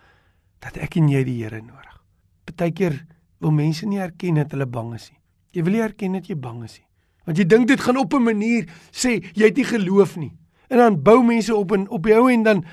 dat 0.60 0.78
ek 0.78 0.98
en 0.98 1.10
jy 1.10 1.24
die 1.24 1.44
Here 1.44 1.62
nodig. 1.62 2.04
Partykeer 2.46 3.06
wil 3.40 3.52
mense 3.52 3.86
nie 3.86 4.00
erken 4.00 4.36
dat 4.36 4.52
hulle 4.52 4.66
bang 4.66 4.96
is 4.96 5.12
nie. 5.12 5.22
Jy 5.54 5.64
wil 5.64 5.74
nie 5.74 5.82
erken 5.82 6.14
dat 6.14 6.28
jy 6.28 6.36
bang 6.36 6.64
is 6.64 6.80
nie. 6.80 6.88
Want 7.26 7.38
jy 7.38 7.46
dink 7.46 7.68
dit 7.68 7.80
gaan 7.80 7.98
op 7.98 8.14
'n 8.14 8.24
manier 8.24 8.66
sê 8.92 9.22
jy 9.34 9.46
het 9.46 9.56
nie 9.56 9.66
geloof 9.66 10.18
nie. 10.18 10.34
En 10.70 10.78
dan 10.78 11.04
bou 11.04 11.24
mense 11.24 11.56
op 11.56 11.72
en 11.72 11.88
op 11.90 12.06
jou 12.06 12.32
en 12.32 12.44
dan 12.44 12.66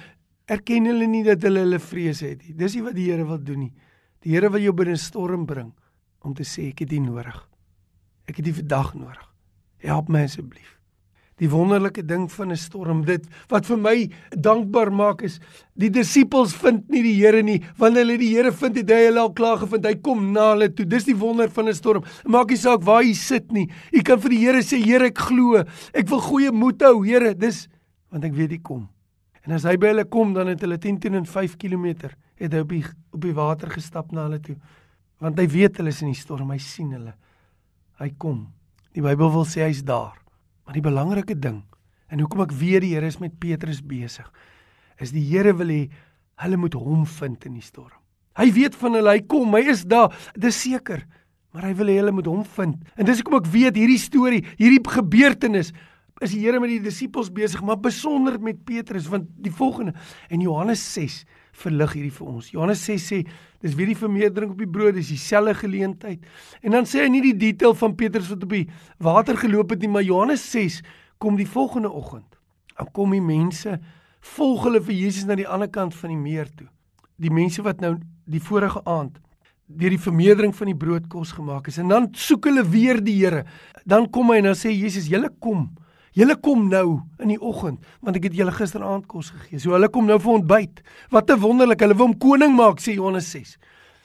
erken 0.46 0.86
hulle 0.86 1.06
nie 1.06 1.22
dat 1.22 1.42
hulle 1.42 1.60
hulle 1.60 1.78
vrese 1.78 2.26
het 2.26 2.42
nie. 2.42 2.54
Dis 2.54 2.74
nie 2.74 2.82
wat 2.82 2.94
die 2.94 3.10
Here 3.10 3.24
wil 3.24 3.38
doen 3.38 3.58
nie. 3.58 3.72
Die 4.20 4.32
Here 4.32 4.50
wil 4.50 4.60
jou 4.60 4.72
binne 4.72 4.96
storm 4.96 5.46
bring 5.46 5.72
om 6.24 6.34
te 6.34 6.46
sê 6.48 6.70
ek 6.72 6.84
het 6.84 6.94
U 6.96 7.02
nodig. 7.04 7.36
Ek 8.28 8.40
het 8.40 8.48
U 8.48 8.54
vandag 8.60 8.94
nodig. 8.96 9.26
Help 9.84 10.08
my 10.08 10.24
asseblief. 10.24 10.74
Die 11.42 11.48
wonderlike 11.50 12.04
ding 12.06 12.28
van 12.30 12.52
'n 12.52 12.56
storm, 12.56 13.04
dit 13.04 13.24
wat 13.50 13.66
vir 13.66 13.76
my 13.76 14.10
dankbaar 14.30 14.92
maak 14.92 15.22
is 15.22 15.40
die 15.74 15.90
disippels 15.90 16.54
vind 16.54 16.88
nie 16.88 17.02
die 17.02 17.16
Here 17.18 17.42
nie. 17.42 17.60
Wanneer 17.76 18.04
hulle 18.06 18.18
die 18.18 18.36
Here 18.36 18.52
vind, 18.52 18.76
het 18.76 18.90
hy 18.90 19.06
hulle 19.06 19.20
al 19.20 19.32
klaar 19.32 19.58
gevind. 19.58 19.84
Hy 19.84 19.94
kom 19.94 20.32
na 20.32 20.52
hulle 20.52 20.68
toe. 20.68 20.86
Dis 20.86 21.04
die 21.04 21.16
wonder 21.16 21.50
van 21.50 21.68
'n 21.68 21.74
storm. 21.74 22.04
Maak 22.24 22.50
nie 22.50 22.56
saak 22.56 22.82
waar 22.82 23.02
jy 23.02 23.14
sit 23.14 23.52
nie. 23.52 23.68
Jy 23.92 24.02
kan 24.02 24.20
vir 24.20 24.30
die 24.30 24.38
Here 24.38 24.62
sê, 24.62 24.78
Here, 24.78 25.06
ek 25.06 25.18
glo. 25.18 25.64
Ek 25.92 26.08
wil 26.08 26.20
goeie 26.20 26.52
moed 26.52 26.80
hou, 26.80 27.02
Here. 27.04 27.34
Dis 27.34 27.68
want 28.10 28.24
ek 28.24 28.32
weet 28.34 28.50
hy 28.50 28.58
kom. 28.58 28.88
En 29.44 29.52
as 29.52 29.64
hy 29.64 29.76
by 29.76 29.88
hulle 29.88 30.04
kom, 30.04 30.32
dan 30.32 30.46
het 30.46 30.60
hulle 30.60 30.78
10 30.78 31.00
teen 31.00 31.14
en 31.14 31.26
5 31.26 31.56
km 31.56 32.14
het 32.36 32.52
hy 32.52 32.60
op 32.60 32.68
die 32.68 32.84
op 33.12 33.20
die 33.20 33.34
water 33.34 33.70
gestap 33.70 34.12
na 34.12 34.28
hulle 34.28 34.40
toe. 34.40 34.56
Want 35.22 35.38
hy 35.38 35.46
weet 35.50 35.78
hulle 35.78 35.92
is 35.94 36.02
in 36.02 36.10
die 36.12 36.18
storm, 36.18 36.50
hy 36.50 36.58
sien 36.62 36.90
hulle. 36.96 37.14
Hy 38.00 38.10
kom. 38.18 38.46
Die 38.94 39.02
Bybel 39.04 39.30
wil 39.34 39.46
sê 39.48 39.66
hy's 39.66 39.84
daar. 39.86 40.16
Maar 40.64 40.78
die 40.78 40.84
belangrike 40.84 41.36
ding 41.38 41.62
en 42.12 42.20
hoekom 42.22 42.44
ek 42.44 42.54
weet 42.54 42.84
die 42.84 42.92
Here 42.94 43.08
is 43.08 43.18
met 43.18 43.34
Petrus 43.42 43.80
besig 43.82 44.26
is 45.02 45.10
die 45.14 45.24
Here 45.26 45.54
wil 45.58 45.72
hê 45.72 45.82
hulle 46.44 46.58
moet 46.60 46.74
hom 46.78 47.04
vind 47.06 47.46
in 47.48 47.56
die 47.58 47.64
storm. 47.64 47.96
Hy 48.38 48.48
weet 48.54 48.74
van 48.78 48.96
hulle, 48.98 49.12
hy 49.14 49.22
kom, 49.30 49.52
hy 49.54 49.62
is 49.70 49.84
daar, 49.86 50.14
dis 50.38 50.56
seker, 50.58 51.04
maar 51.54 51.68
hy 51.68 51.72
wil 51.78 51.90
hê 51.90 51.96
hulle 52.00 52.14
moet 52.14 52.28
hom 52.30 52.42
vind. 52.56 52.80
En 52.98 53.06
dis 53.06 53.20
hoekom 53.20 53.38
ek 53.38 53.50
weet 53.52 53.78
hierdie 53.78 54.00
storie, 54.02 54.40
hierdie 54.58 54.80
gebeurtenis 54.82 55.70
is 56.22 56.34
die 56.34 56.42
Here 56.42 56.60
met 56.62 56.70
die 56.70 56.80
disippels 56.82 57.30
besig, 57.34 57.62
maar 57.66 57.78
besonder 57.82 58.38
met 58.42 58.62
Petrus 58.66 59.06
want 59.10 59.26
die 59.42 59.52
volgende 59.54 59.94
in 60.30 60.42
Johannes 60.42 60.82
6 60.94 61.22
verlig 61.54 61.94
hierdie 61.96 62.12
vir 62.14 62.28
ons. 62.28 62.50
Johannes 62.52 62.84
6 62.86 63.08
sê 63.12 63.20
dis 63.64 63.74
weer 63.78 63.90
die 63.92 63.98
vermeerdering 63.98 64.52
op 64.52 64.60
die 64.60 64.70
brood, 64.70 64.96
dis 64.98 65.12
dieselfde 65.14 65.54
geleentheid. 65.62 66.24
En 66.62 66.76
dan 66.76 66.88
sê 66.88 67.04
hy 67.04 67.10
nie 67.14 67.22
die 67.24 67.36
detail 67.46 67.76
van 67.78 67.96
Petrus 67.98 68.30
wat 68.32 68.44
op 68.46 68.54
die 68.54 68.66
water 69.02 69.38
geloop 69.40 69.74
het 69.74 69.84
nie, 69.84 69.92
maar 69.92 70.04
Johannes 70.04 70.44
6 70.52 70.80
kom 71.22 71.38
die 71.40 71.48
volgende 71.48 71.92
oggend. 71.92 72.28
Dan 72.76 72.90
kom 72.92 73.14
die 73.14 73.22
mense 73.24 73.78
volg 74.34 74.64
hulle 74.66 74.80
vir 74.82 74.96
Jesus 74.96 75.28
na 75.28 75.36
die 75.38 75.48
ander 75.48 75.70
kant 75.70 75.94
van 75.94 76.12
die 76.14 76.20
meer 76.20 76.48
toe. 76.56 76.68
Die 77.20 77.32
mense 77.32 77.62
wat 77.62 77.82
nou 77.84 77.96
die 78.24 78.42
vorige 78.42 78.82
aand 78.88 79.20
deur 79.64 79.94
die 79.94 80.00
vermeerdering 80.00 80.52
van 80.52 80.68
die 80.68 80.76
brood 80.76 81.06
kos 81.08 81.30
gemaak 81.32 81.70
is 81.70 81.78
en 81.80 81.88
dan 81.88 82.10
soek 82.20 82.50
hulle 82.50 82.64
weer 82.68 82.98
die 83.00 83.16
Here. 83.16 83.44
Dan 83.88 84.10
kom 84.12 84.32
hy 84.32 84.42
en 84.42 84.50
dan 84.50 84.58
sê 84.58 84.72
Jesus, 84.72 85.08
"Julle 85.08 85.30
kom. 85.40 85.70
Julle 86.14 86.36
kom 86.38 86.68
nou 86.70 87.00
in 87.18 87.32
die 87.32 87.40
oggend, 87.40 87.82
want 88.00 88.16
ek 88.16 88.28
het 88.28 88.36
julle 88.38 88.52
gisteraand 88.54 89.06
kos 89.10 89.32
gegee." 89.34 89.58
So 89.58 89.74
hulle 89.74 89.88
kom 89.88 90.06
nou 90.06 90.18
vir 90.18 90.32
ontbyt. 90.32 90.82
Wat 91.10 91.30
'n 91.30 91.40
wonderlik. 91.40 91.80
Hulle 91.80 91.94
wil 91.94 92.06
hom 92.06 92.18
koning 92.18 92.54
maak, 92.54 92.80
sê 92.80 92.94
Johannes 92.94 93.30
6. 93.30 93.58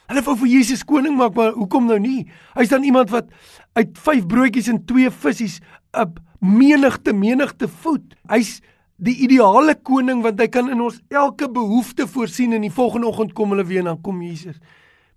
Hulle 0.10 0.22
wou 0.22 0.36
vir 0.36 0.48
Jesus 0.48 0.84
koning 0.84 1.16
maak, 1.16 1.36
maar 1.36 1.52
hoekom 1.52 1.86
nou 1.86 2.00
nie? 2.00 2.28
Hy's 2.56 2.70
dan 2.70 2.84
iemand 2.84 3.10
wat 3.10 3.28
uit 3.74 3.98
5 3.98 4.26
broodjies 4.26 4.68
en 4.68 4.86
2 4.86 5.12
visse 5.12 5.62
'n 5.94 6.14
menigte 6.40 7.14
menigte 7.14 7.68
voed. 7.68 8.16
Hy's 8.28 8.62
die 9.00 9.16
ideale 9.24 9.76
koning 9.76 10.24
want 10.24 10.40
hy 10.40 10.48
kan 10.52 10.70
in 10.72 10.82
ons 10.84 11.00
elke 11.10 11.48
behoefte 11.52 12.08
voorsien 12.08 12.54
en 12.54 12.66
die 12.66 12.74
volgende 12.74 13.08
oggend 13.08 13.34
kom 13.38 13.54
hulle 13.54 13.66
weer 13.68 13.80
en 13.80 13.94
dan 13.94 14.02
kom 14.02 14.22
Jesus 14.22 14.60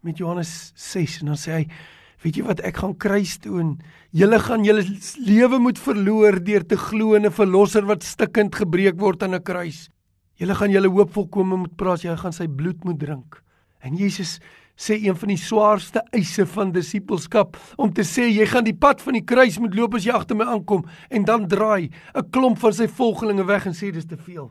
met 0.07 0.19
Johannes 0.19 0.73
6 0.75 1.21
en 1.23 1.33
dan 1.33 1.41
sê 1.41 1.57
hy 1.57 1.65
weet 2.23 2.39
jy 2.39 2.45
wat 2.47 2.61
ek 2.61 2.77
gaan 2.83 2.95
kruis 2.97 3.37
toe 3.43 3.59
en 3.61 3.71
julle 4.15 4.39
gaan 4.39 4.65
julle 4.65 4.85
lewe 5.27 5.59
moet 5.59 5.79
verloor 5.79 6.39
deur 6.45 6.65
te 6.67 6.77
glo 6.77 7.15
in 7.15 7.27
'n 7.27 7.35
verlosser 7.35 7.85
wat 7.87 8.03
stikkend 8.03 8.55
gebreek 8.55 9.01
word 9.01 9.23
aan 9.23 9.35
'n 9.35 9.43
kruis. 9.43 9.89
Julle 10.39 10.55
gaan 10.55 10.71
julle 10.71 10.89
hoop 10.89 11.13
volkome 11.13 11.57
moet 11.57 11.77
praat, 11.77 12.03
jy 12.03 12.17
gaan 12.17 12.33
sy 12.33 12.47
bloed 12.47 12.85
moet 12.85 12.99
drink. 12.99 13.43
En 13.81 13.97
Jesus 13.97 14.41
sê 14.77 14.95
een 14.95 15.17
van 15.17 15.29
die 15.29 15.37
swaarste 15.37 16.03
eise 16.11 16.47
van 16.47 16.73
disippelskap 16.73 17.57
om 17.77 17.93
te 17.93 18.03
sê 18.03 18.29
jy 18.31 18.47
gaan 18.47 18.65
die 18.65 18.77
pad 18.77 19.03
van 19.03 19.13
die 19.13 19.25
kruis 19.25 19.59
moet 19.59 19.75
loop 19.75 19.95
as 19.95 20.05
jy 20.05 20.13
agter 20.13 20.37
my 20.37 20.45
aankom 20.45 20.85
en 21.11 21.25
dan 21.25 21.49
draai 21.49 21.91
'n 22.15 22.31
klomp 22.31 22.59
van 22.59 22.73
sy 22.73 22.87
volgelinge 22.87 23.45
weg 23.45 23.67
en 23.67 23.75
sê 23.75 23.93
dis 23.93 24.07
te 24.07 24.17
veel. 24.17 24.51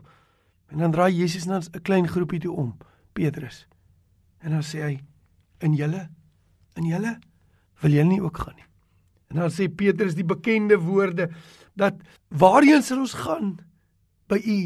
En 0.70 0.78
dan 0.78 0.90
draai 0.90 1.12
Jesus 1.12 1.46
na 1.46 1.58
'n 1.58 1.82
klein 1.82 2.08
groepie 2.08 2.40
toe 2.40 2.56
om, 2.56 2.76
Petrus. 3.12 3.66
En 4.40 4.50
dan 4.50 4.62
sê 4.62 4.80
hy 4.82 5.00
in 5.60 5.74
julle 5.74 6.08
in 6.76 6.84
julle 6.84 7.18
wil 7.82 7.96
julle 7.96 8.08
nie 8.08 8.22
ook 8.22 8.38
gaan 8.44 8.56
nie. 8.56 8.68
En 9.32 9.42
dan 9.44 9.52
sê 9.52 9.68
Petrus 9.68 10.14
die 10.14 10.26
bekende 10.28 10.78
woorde 10.78 11.30
dat 11.78 12.00
waarheen 12.28 12.82
sal 12.84 13.02
ons 13.04 13.16
gaan 13.16 13.56
by 14.28 14.38
u 14.38 14.58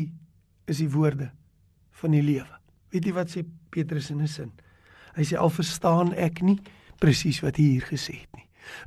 is 0.66 0.82
die 0.82 0.90
woorde 0.90 1.30
van 2.00 2.16
die 2.16 2.22
lewe. 2.22 2.60
Weet 2.90 3.06
jy 3.06 3.14
wat 3.16 3.30
sê 3.32 3.44
Petrus 3.70 4.10
in 4.10 4.22
'n 4.22 4.28
sin? 4.28 4.52
Hy 5.14 5.24
sê 5.24 5.38
al 5.38 5.50
verstaan 5.50 6.12
ek 6.12 6.42
nie 6.42 6.58
presies 6.98 7.40
wat 7.40 7.56
hy 7.56 7.62
hier 7.76 7.86
gesê 7.88 8.20
het. 8.20 8.35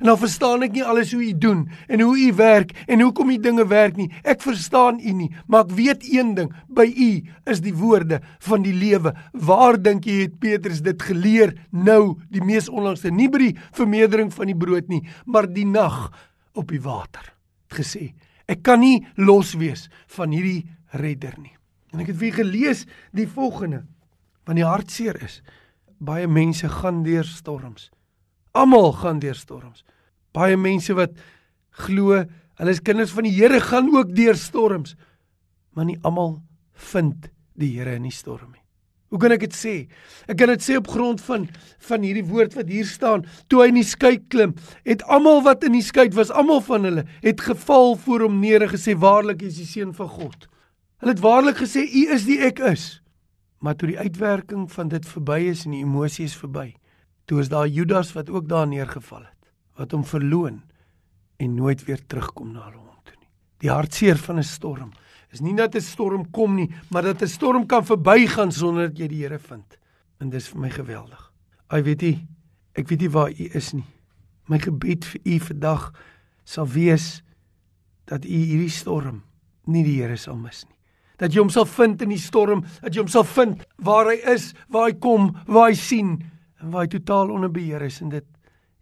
En 0.00 0.08
al 0.12 0.18
verstaan 0.20 0.64
ek 0.66 0.74
nie 0.76 0.84
alles 0.84 1.12
hoe 1.14 1.22
u 1.24 1.32
doen 1.38 1.66
en 1.88 2.00
hoe 2.00 2.16
u 2.18 2.32
werk 2.38 2.72
en 2.86 3.02
hoekom 3.04 3.30
u 3.30 3.36
dinge 3.42 3.66
werk 3.68 3.96
nie. 3.96 4.08
Ek 4.22 4.42
verstaan 4.42 5.00
u 5.00 5.12
nie, 5.16 5.28
maar 5.46 5.66
ek 5.66 5.76
weet 5.78 6.06
een 6.08 6.34
ding, 6.38 6.50
by 6.68 6.86
u 6.88 7.10
is 7.50 7.62
die 7.64 7.74
woorde 7.76 8.20
van 8.46 8.64
die 8.64 8.74
lewe. 8.76 9.14
Waar 9.32 9.78
dink 9.82 10.08
jy 10.08 10.24
het 10.24 10.38
Petrus 10.40 10.82
dit 10.86 11.02
geleer 11.02 11.54
nou 11.70 12.18
die 12.32 12.44
mees 12.44 12.68
onlangste 12.68 13.12
nie 13.12 13.28
by 13.30 13.44
die 13.44 13.54
vermeerdering 13.76 14.32
van 14.34 14.50
die 14.52 14.58
brood 14.58 14.88
nie, 14.88 15.04
maar 15.26 15.48
die 15.50 15.66
nag 15.68 16.08
op 16.58 16.72
die 16.72 16.82
water. 16.82 17.32
Het 17.70 17.80
gesê, 17.82 18.10
ek 18.50 18.64
kan 18.66 18.82
nie 18.82 19.04
los 19.16 19.54
wees 19.58 19.88
van 20.16 20.34
hierdie 20.34 20.66
redder 20.98 21.36
nie. 21.38 21.54
En 21.94 22.02
ek 22.02 22.12
het 22.12 22.20
weer 22.20 22.36
gelees 22.36 22.84
die 23.16 23.26
volgende, 23.30 23.84
want 24.46 24.58
die 24.58 24.66
hartseer 24.66 25.18
is 25.22 25.40
baie 26.00 26.28
mense 26.28 26.68
gaan 26.80 27.02
deur 27.04 27.26
storms. 27.28 27.90
Almal 28.52 28.92
gaan 28.92 29.20
deur 29.22 29.38
storms. 29.38 29.84
Baie 30.34 30.56
mense 30.56 30.94
wat 30.94 31.18
glo 31.86 32.24
hulle 32.60 32.74
is 32.74 32.82
kinders 32.84 33.12
van 33.16 33.24
die 33.24 33.34
Here 33.34 33.60
gaan 33.64 33.88
ook 33.94 34.14
deur 34.14 34.36
storms. 34.36 34.96
Maar 35.74 35.88
nie 35.88 36.00
almal 36.02 36.40
vind 36.92 37.30
die 37.58 37.72
Here 37.78 37.94
in 37.96 38.08
die 38.08 38.14
storm 38.14 38.50
nie. 38.52 38.60
Hoe 39.10 39.18
kan 39.18 39.34
ek 39.34 39.42
dit 39.42 39.54
sê? 39.58 39.74
Ek 40.30 40.38
kan 40.38 40.52
dit 40.52 40.62
sê 40.62 40.76
op 40.78 40.86
grond 40.90 41.18
van 41.26 41.48
van 41.88 42.04
hierdie 42.06 42.26
woord 42.28 42.54
wat 42.54 42.68
hier 42.70 42.86
staan. 42.86 43.24
Toe 43.50 43.64
hy 43.64 43.70
in 43.72 43.80
die 43.80 43.86
skei 43.86 44.20
klim, 44.30 44.54
het 44.86 45.02
almal 45.10 45.42
wat 45.46 45.66
in 45.66 45.74
die 45.74 45.82
skei 45.82 46.06
was, 46.14 46.30
almal 46.30 46.62
van 46.62 46.86
hulle 46.86 47.04
het 47.24 47.42
geval 47.42 47.96
voor 48.04 48.28
hom 48.28 48.38
neer 48.42 48.62
en 48.66 48.70
gesê 48.70 48.94
waarlik 48.94 49.42
is 49.48 49.58
die 49.58 49.66
seun 49.66 49.90
van 49.98 50.10
God. 50.14 50.46
Hulle 51.02 51.16
het 51.16 51.24
waarlik 51.24 51.58
gesê 51.58 51.82
u 51.82 52.04
is 52.14 52.28
die 52.28 52.38
ek 52.46 52.62
is. 52.70 53.00
Maar 53.58 53.74
toe 53.76 53.90
die 53.90 53.98
uitwerking 53.98 54.68
van 54.72 54.88
dit 54.92 55.08
verby 55.10 55.40
is 55.50 55.66
en 55.66 55.74
die 55.74 55.82
emosie 55.82 56.28
is 56.30 56.36
verby, 56.38 56.70
toe 57.30 57.38
is 57.38 57.50
daar 57.50 57.68
Judas 57.70 58.10
wat 58.16 58.30
ook 58.30 58.48
daar 58.50 58.66
neergeval 58.66 59.22
het, 59.22 59.50
wat 59.78 59.92
hom 59.94 60.02
verloon 60.04 60.58
en 61.38 61.54
nooit 61.54 61.84
weer 61.86 62.00
terugkom 62.06 62.50
na 62.52 62.66
hom 62.72 62.98
toe 63.06 63.14
nie. 63.14 63.30
Die 63.62 63.70
hartseer 63.70 64.18
van 64.18 64.38
'n 64.38 64.42
storm 64.42 64.90
is 65.30 65.40
nie 65.40 65.54
dat 65.54 65.74
'n 65.74 65.80
storm 65.80 66.30
kom 66.30 66.54
nie, 66.54 66.70
maar 66.90 67.02
dat 67.02 67.22
'n 67.22 67.28
storm 67.28 67.66
kan 67.66 67.86
verbygaan 67.86 68.52
sonder 68.52 68.88
dat 68.88 68.98
jy 68.98 69.08
die 69.08 69.22
Here 69.22 69.38
vind. 69.38 69.78
En 70.18 70.30
dis 70.30 70.48
vir 70.48 70.60
my 70.60 70.70
geweldig. 70.70 71.32
Ai 71.68 71.82
weet 71.82 72.02
jy, 72.02 72.26
ek 72.74 72.88
weet 72.88 73.00
nie 73.00 73.10
waar 73.10 73.30
u 73.30 73.48
is 73.54 73.72
nie. 73.72 73.86
My 74.48 74.58
gebed 74.58 75.04
vir 75.04 75.20
u 75.24 75.38
vandag 75.38 75.92
sal 76.44 76.66
wees 76.66 77.22
dat 78.04 78.24
u 78.24 78.28
hierdie 78.28 78.70
storm 78.70 79.22
nie 79.66 79.84
die 79.84 80.02
Here 80.02 80.16
sal 80.16 80.36
mis 80.36 80.64
nie 80.64 80.76
dat 81.20 81.32
jy 81.32 81.40
hom 81.40 81.50
sal 81.50 81.66
vind 81.66 82.02
in 82.02 82.08
die 82.08 82.18
storm, 82.18 82.64
dat 82.80 82.94
jy 82.94 83.00
hom 83.00 83.08
sal 83.08 83.24
vind 83.24 83.62
waar 83.76 84.06
hy 84.06 84.16
is, 84.32 84.54
waar 84.68 84.88
hy 84.88 84.94
kom, 84.98 85.36
waar 85.46 85.68
hy 85.68 85.74
sien 85.74 86.30
en 86.60 86.70
waar 86.70 86.84
hy 86.84 86.92
totaal 86.92 87.32
onder 87.32 87.50
beheer 87.52 87.82
is 87.82 88.00
en 88.04 88.12
dit 88.12 88.26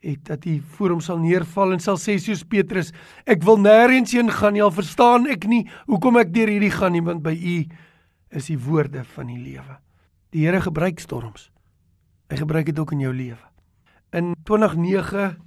het 0.06 0.22
dat 0.28 0.44
hy 0.46 0.58
voor 0.76 0.94
hom 0.94 1.02
sal 1.02 1.18
neerval 1.18 1.74
en 1.74 1.82
sal 1.82 1.98
sê 1.98 2.14
soos 2.22 2.44
Petrus, 2.46 2.92
ek 3.26 3.42
wil 3.46 3.58
nêrens 3.58 4.14
heen 4.14 4.30
gaan 4.30 4.54
nie, 4.54 4.62
al 4.62 4.74
verstaan 4.74 5.26
ek 5.30 5.48
nie 5.50 5.64
hoekom 5.88 6.20
ek 6.20 6.30
deur 6.34 6.50
hierdie 6.52 6.74
gaan 6.74 6.94
nie, 6.94 7.02
want 7.02 7.24
by 7.24 7.34
u 7.34 7.56
is 8.38 8.50
die 8.50 8.58
woorde 8.60 9.02
van 9.16 9.32
die 9.32 9.40
lewe. 9.40 9.78
Die 10.34 10.44
Here 10.44 10.60
gebruik 10.60 11.00
storms. 11.00 11.48
Hy 12.28 12.38
gebruik 12.42 12.68
dit 12.68 12.78
ook 12.78 12.92
in 12.92 13.06
jou 13.06 13.12
lewe. 13.16 13.40
In 14.12 14.34
2009 14.44 15.38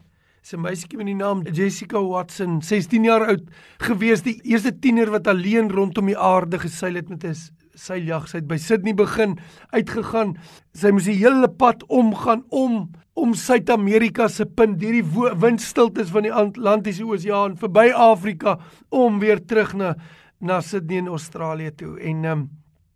is 0.42 0.54
'n 0.54 0.62
meisietjie 0.62 0.98
met 0.98 1.06
die 1.06 1.16
naam 1.16 1.44
Jessica 1.46 2.02
Watson, 2.02 2.62
16 2.62 3.04
jaar 3.04 3.28
oud 3.28 3.44
gewees, 3.80 4.24
die 4.24 4.42
eerste 4.44 4.74
tiener 4.80 5.12
wat 5.12 5.28
alleen 5.28 5.70
rondom 5.70 6.06
die 6.06 6.18
aarde 6.18 6.60
geseil 6.60 6.96
het 6.96 7.10
met 7.10 7.24
'n 7.24 7.36
seiljag. 7.76 8.28
Sy 8.30 8.42
het 8.42 8.48
by 8.50 8.58
Sydney 8.62 8.96
begin, 8.98 9.38
uitgegaan. 9.76 10.36
Sy 10.78 10.92
moes 10.94 11.10
die 11.10 11.20
hele 11.20 11.50
pad 11.50 11.86
omgaan 11.90 12.46
om 12.50 12.90
om 13.22 13.34
Suid-Amerika 13.36 14.30
se 14.32 14.46
punt, 14.48 14.80
hierdie 14.82 15.04
windstiltes 15.38 16.10
van 16.14 16.24
die 16.24 16.32
Atlantiese 16.32 17.04
Oseaan 17.04 17.58
verby 17.60 17.90
Afrika 17.92 18.56
om 18.90 19.20
weer 19.20 19.44
terug 19.44 19.76
na 19.78 19.96
na 20.42 20.62
Sydney 20.62 20.98
in 21.04 21.12
Australië 21.12 21.72
toe. 21.78 22.00
En 22.00 22.26
um, 22.26 22.48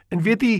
en 0.10 0.22
weet 0.26 0.42
jy, 0.42 0.56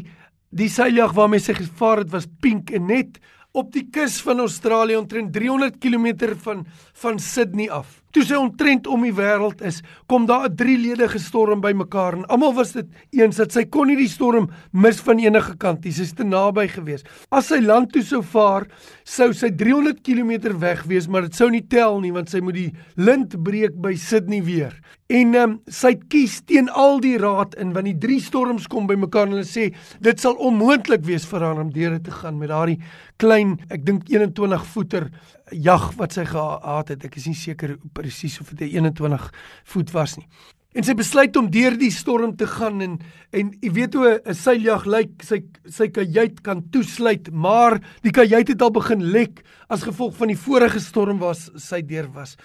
die 0.56 0.70
seiljag 0.70 1.16
waarmee 1.18 1.42
sy 1.42 1.56
gevaar 1.58 2.04
het 2.04 2.12
was 2.14 2.28
pink 2.42 2.70
en 2.76 2.86
net 2.92 3.18
op 3.56 3.72
die 3.74 3.88
kus 3.90 4.20
van 4.22 4.44
Australië 4.44 5.00
omtrent 5.00 5.34
300 5.34 5.80
km 5.82 6.36
van 6.44 6.66
van 7.02 7.20
Sydney 7.20 7.70
af. 7.72 8.02
Toe 8.16 8.24
sy 8.24 8.38
omtrent 8.40 8.86
om 8.88 9.02
die 9.04 9.12
wêreld 9.12 9.60
is, 9.68 9.82
kom 10.08 10.24
daar 10.24 10.48
'n 10.48 10.56
drieledige 10.56 11.20
storm 11.20 11.60
bymekaar 11.60 12.14
en 12.16 12.26
almal 12.32 12.54
was 12.54 12.72
dit 12.72 12.88
eens 13.12 13.36
dat 13.36 13.52
sy 13.52 13.66
kon 13.66 13.88
nie 13.88 13.98
die 13.98 14.08
storm 14.08 14.48
mis 14.72 15.02
van 15.02 15.20
enige 15.20 15.58
kant 15.58 15.84
nie. 15.84 15.92
Sy's 15.92 16.14
te 16.14 16.24
naby 16.24 16.68
gewees. 16.68 17.04
As 17.30 17.48
sy 17.48 17.60
land 17.60 17.92
toe 17.92 18.02
sou 18.02 18.22
vaar, 18.22 18.68
sou 19.04 19.34
sy 19.34 19.50
300 19.52 20.02
km 20.02 20.58
weg 20.60 20.86
wees, 20.88 21.10
maar 21.10 21.24
dit 21.24 21.36
sou 21.36 21.50
nie 21.50 21.68
tel 21.68 22.00
nie 22.00 22.12
want 22.12 22.30
sy 22.30 22.40
moet 22.40 22.56
die 22.56 22.74
lint 22.96 23.36
breek 23.44 23.76
by 23.76 23.96
Sydney 23.96 24.42
weer. 24.42 24.72
En 25.10 25.36
um, 25.36 25.60
sy 25.68 25.96
kies 26.10 26.42
teen 26.42 26.70
al 26.70 27.00
die 27.00 27.18
raad 27.18 27.54
in 27.56 27.74
want 27.74 27.86
die 27.86 28.00
drie 28.00 28.22
storms 28.22 28.68
kom 28.68 28.88
bymekaar 28.88 29.28
en 29.28 29.34
hulle 29.34 29.44
sê 29.44 29.76
dit 30.00 30.20
sal 30.20 30.40
onmoontlik 30.40 31.04
wees 31.06 31.26
vir 31.26 31.42
haar 31.42 31.60
om 31.60 31.70
deur 31.70 32.00
te 32.00 32.12
gaan 32.12 32.40
met 32.40 32.50
daardie 32.50 32.80
klein, 33.18 33.60
ek 33.70 33.86
dink 33.86 34.08
21 34.10 34.66
voeter 34.74 35.12
jag 35.52 35.94
wat 36.00 36.14
sy 36.14 36.26
gehad 36.26 36.90
het. 36.90 37.06
Ek 37.06 37.16
is 37.16 37.28
nie 37.30 37.38
seker 37.38 37.78
presies 37.94 38.40
of 38.42 38.52
dit 38.54 38.74
21 38.74 39.32
voet 39.74 39.92
was 39.92 40.18
nie. 40.18 40.28
En 40.76 40.84
sy 40.84 40.92
besluit 40.98 41.38
om 41.40 41.48
deur 41.48 41.78
die 41.80 41.92
storm 41.94 42.34
te 42.36 42.48
gaan 42.52 42.82
en 42.84 42.98
en 43.32 43.52
jy 43.64 43.72
weet 43.72 43.94
hoe 43.96 44.20
'n 44.26 44.34
seiljag 44.34 44.86
lyk, 44.86 45.24
sy 45.24 45.44
sy 45.70 45.88
kajuit 45.88 46.42
kan 46.44 46.64
toesluit, 46.72 47.32
maar 47.32 47.80
die 48.04 48.12
kajuit 48.12 48.48
het 48.48 48.62
al 48.62 48.72
begin 48.72 49.02
lek 49.12 49.44
as 49.70 49.84
gevolg 49.84 50.16
van 50.16 50.28
die 50.28 50.38
vorige 50.38 50.80
storm 50.80 51.20
was 51.20 51.50
sy 51.56 51.82
deur 51.82 52.12
was. 52.14 52.36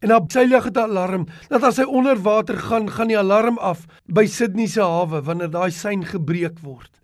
En 0.00 0.08
dan 0.08 0.30
Seilig 0.30 0.64
het 0.64 0.76
'n 0.76 0.90
alarm 0.90 1.26
dat 1.48 1.62
as 1.62 1.76
hy 1.76 1.84
onder 1.84 2.16
water 2.16 2.56
gaan, 2.56 2.90
gaan 2.90 3.08
die 3.08 3.18
alarm 3.18 3.58
af 3.58 3.86
by 4.06 4.26
Sydney 4.26 4.66
se 4.66 4.80
hawe 4.80 5.22
wanneer 5.22 5.50
daai 5.50 5.70
sein 5.70 6.04
gebreek 6.04 6.60
word. 6.60 6.99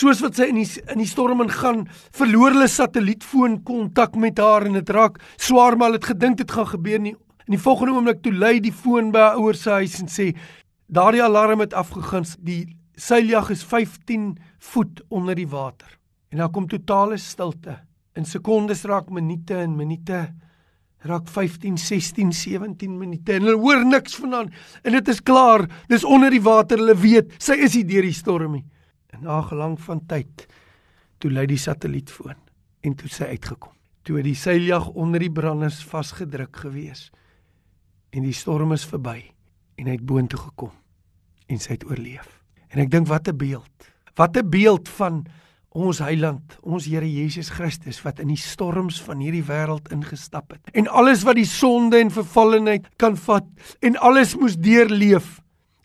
Soos 0.00 0.22
wat 0.24 0.38
sy 0.38 0.46
in 0.48 0.56
die 0.56 0.68
in 0.94 1.02
die 1.02 1.08
storm 1.08 1.42
ingaan, 1.44 1.82
verloor 2.16 2.54
hulle 2.54 2.68
satellietfoon 2.72 3.58
kontak 3.68 4.14
met 4.16 4.38
haar 4.40 4.64
en 4.64 4.78
dit 4.78 4.92
raak 4.96 5.18
swaar 5.36 5.76
maar 5.76 5.92
het 5.92 6.06
gedink 6.08 6.38
dit 6.38 6.54
gaan 6.56 6.70
gebeur 6.70 7.02
nie. 7.04 7.12
In 7.44 7.56
die 7.58 7.60
volgende 7.60 7.98
oomblik 7.98 8.22
toe 8.24 8.32
lei 8.32 8.54
die 8.64 8.72
foon 8.72 9.10
by 9.12 9.26
haar 9.26 9.42
ouer 9.42 9.58
se 9.60 9.74
huis 9.82 9.98
en 10.00 10.08
sê 10.08 10.30
daardie 10.88 11.20
alarm 11.20 11.60
het 11.60 11.76
afgegaan. 11.76 12.24
Die 12.40 12.62
seiljag 12.96 13.52
is 13.52 13.66
15 13.66 14.38
voet 14.72 15.04
onder 15.10 15.36
die 15.36 15.48
water. 15.50 15.92
En 16.32 16.40
daar 16.40 16.52
kom 16.54 16.70
totale 16.70 17.20
stilte. 17.20 17.76
In 18.16 18.24
sekondes 18.24 18.86
raak 18.88 19.12
minute 19.12 19.60
en 19.66 19.76
minute 19.76 20.24
raak 21.04 21.28
15, 21.28 21.76
16, 21.76 22.32
17 22.32 22.96
minute 22.96 23.36
en 23.36 23.44
hulle 23.44 23.60
hoor 23.60 23.84
niks 23.84 24.16
vanaand 24.16 24.56
en 24.80 24.96
dit 24.96 25.12
is 25.12 25.20
klaar. 25.20 25.68
Dis 25.92 26.08
onder 26.08 26.32
die 26.32 26.44
water. 26.44 26.80
Hulle 26.80 26.96
weet 26.96 27.36
sy 27.36 27.60
is 27.68 27.76
nie 27.76 27.88
deur 27.92 28.08
die 28.08 28.16
storm 28.16 28.62
nie. 28.62 28.68
En 29.10 29.24
na 29.26 29.40
gelang 29.42 29.76
van 29.80 30.06
tyd 30.06 30.46
toe 31.18 31.30
lei 31.30 31.46
die 31.50 31.60
satellietfoon 31.60 32.38
en 32.80 32.94
toe 32.96 33.08
sy 33.12 33.30
uitgekom. 33.34 33.74
Toe 34.02 34.22
die 34.24 34.36
seiljag 34.38 34.88
onder 34.96 35.20
die 35.20 35.32
branders 35.32 35.82
vasgedruk 35.84 36.62
gewees 36.64 37.10
en 38.10 38.24
die 38.26 38.34
storm 38.34 38.72
is 38.72 38.86
verby 38.88 39.18
en 39.78 39.86
hy 39.86 39.98
het 39.98 40.06
boontoe 40.06 40.40
gekom 40.40 40.72
en 41.50 41.60
sy 41.60 41.76
het 41.76 41.86
oorleef. 41.88 42.40
En 42.70 42.80
ek 42.82 42.90
dink 42.90 43.08
wat 43.10 43.28
'n 43.28 43.36
beeld. 43.36 43.90
Wat 44.16 44.36
'n 44.36 44.48
beeld 44.50 44.88
van 44.88 45.26
ons 45.70 45.98
heiland, 45.98 46.58
ons 46.62 46.86
Here 46.86 47.06
Jesus 47.06 47.50
Christus 47.50 48.02
wat 48.02 48.18
in 48.18 48.28
die 48.28 48.40
storms 48.40 49.00
van 49.02 49.18
hierdie 49.18 49.44
wêreld 49.46 49.90
ingestap 49.92 50.50
het. 50.50 50.70
En 50.74 50.88
alles 50.88 51.22
wat 51.22 51.38
die 51.38 51.46
sonde 51.46 51.98
en 51.98 52.10
vervallenheid 52.10 52.88
kan 52.96 53.16
vat 53.16 53.46
en 53.80 53.96
alles 53.96 54.36
moes 54.36 54.56
deurleef 54.56 55.40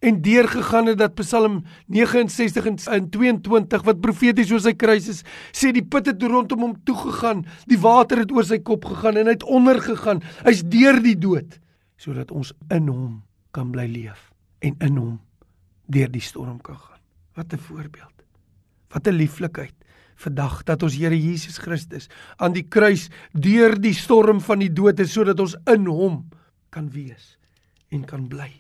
en 0.06 0.22
deurgegaan 0.22 0.92
het 0.92 1.00
dat 1.02 1.16
Psalm 1.18 1.64
69 1.92 2.66
en 2.94 3.10
22 3.10 3.86
wat 3.88 4.02
profeties 4.04 4.52
oor 4.54 4.62
sy 4.62 4.76
kruis 4.78 5.10
is, 5.12 5.22
sê 5.56 5.72
die 5.76 5.84
put 5.84 6.10
het 6.12 6.22
rondom 6.22 6.66
hom 6.68 6.76
toe 6.86 6.98
gegaan, 7.00 7.46
die 7.70 7.80
water 7.82 8.22
het 8.22 8.34
oor 8.36 8.46
sy 8.46 8.60
kop 8.62 8.86
gegaan 8.92 9.18
en 9.22 9.32
hy 9.32 9.38
het 9.38 9.46
onder 9.50 9.82
gegaan. 9.82 10.22
Hy's 10.46 10.66
deur 10.70 11.02
die 11.04 11.18
dood 11.18 11.60
sodat 12.02 12.34
ons 12.36 12.52
in 12.76 12.90
hom 12.92 13.24
kan 13.56 13.72
bly 13.72 13.88
leef 13.88 14.30
en 14.66 14.76
in 14.84 15.00
hom 15.00 15.16
deur 15.92 16.12
die 16.12 16.24
storm 16.24 16.60
kan 16.62 16.78
gaan. 16.78 17.02
Wat 17.36 17.54
'n 17.54 17.58
voorbeeld. 17.58 18.26
Wat 18.92 19.08
'n 19.08 19.16
lieflikheid 19.16 19.74
vandag 20.16 20.64
dat 20.64 20.84
ons 20.84 20.96
Here 20.96 21.18
Jesus 21.18 21.58
Christus 21.58 22.08
aan 22.38 22.54
die 22.54 22.68
kruis 22.68 23.10
deur 23.34 23.76
die 23.80 23.94
storm 23.94 24.42
van 24.42 24.60
die 24.60 24.72
dood 24.72 25.00
is 25.00 25.14
sodat 25.14 25.40
ons 25.40 25.56
in 25.68 25.88
hom 25.88 26.30
kan 26.70 26.90
wees 26.92 27.38
en 27.92 28.06
kan 28.06 28.28
bly. 28.28 28.52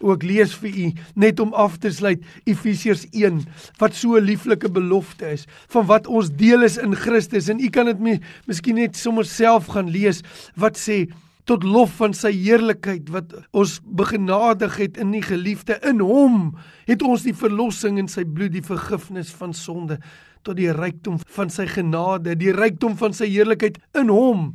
Ook 0.00 0.22
lees 0.22 0.54
vir 0.54 0.76
u 0.78 0.92
net 1.14 1.40
om 1.40 1.54
af 1.54 1.78
te 1.82 1.90
sluit 1.90 2.22
Efesiërs 2.44 3.06
1 3.10 3.44
wat 3.78 3.94
so 3.94 4.16
'n 4.16 4.24
lieflike 4.24 4.70
belofte 4.70 5.26
is 5.26 5.46
van 5.68 5.86
wat 5.86 6.06
ons 6.06 6.30
deel 6.30 6.62
is 6.62 6.78
in 6.78 6.94
Christus. 6.94 7.48
En 7.48 7.60
u 7.60 7.68
kan 7.68 7.86
dit 7.86 8.20
miskien 8.46 8.74
net 8.74 8.96
sommer 8.96 9.24
self 9.24 9.66
gaan 9.66 9.90
lees 9.90 10.22
wat 10.54 10.78
sê 10.78 11.08
tot 11.48 11.64
lof 11.64 11.94
van 11.96 12.12
sy 12.16 12.30
heerlikheid 12.36 13.08
wat 13.12 13.32
ons 13.56 13.78
begenadig 13.82 14.76
het 14.82 14.98
in 15.00 15.14
die 15.16 15.24
geliefde 15.24 15.78
in 15.88 16.02
hom 16.04 16.50
het 16.88 17.02
ons 17.02 17.24
die 17.24 17.36
verlossing 17.36 17.98
in 17.98 18.10
sy 18.12 18.24
bloed 18.24 18.52
die 18.52 18.64
vergifnis 18.64 19.32
van 19.32 19.54
sonde 19.56 19.96
tot 20.44 20.58
die 20.60 20.70
rykdom 20.72 21.16
van 21.36 21.52
sy 21.52 21.64
genade 21.70 22.36
die 22.36 22.52
rykdom 22.52 22.98
van 23.00 23.16
sy 23.16 23.30
heerlikheid 23.32 23.80
in 23.96 24.12
hom 24.12 24.50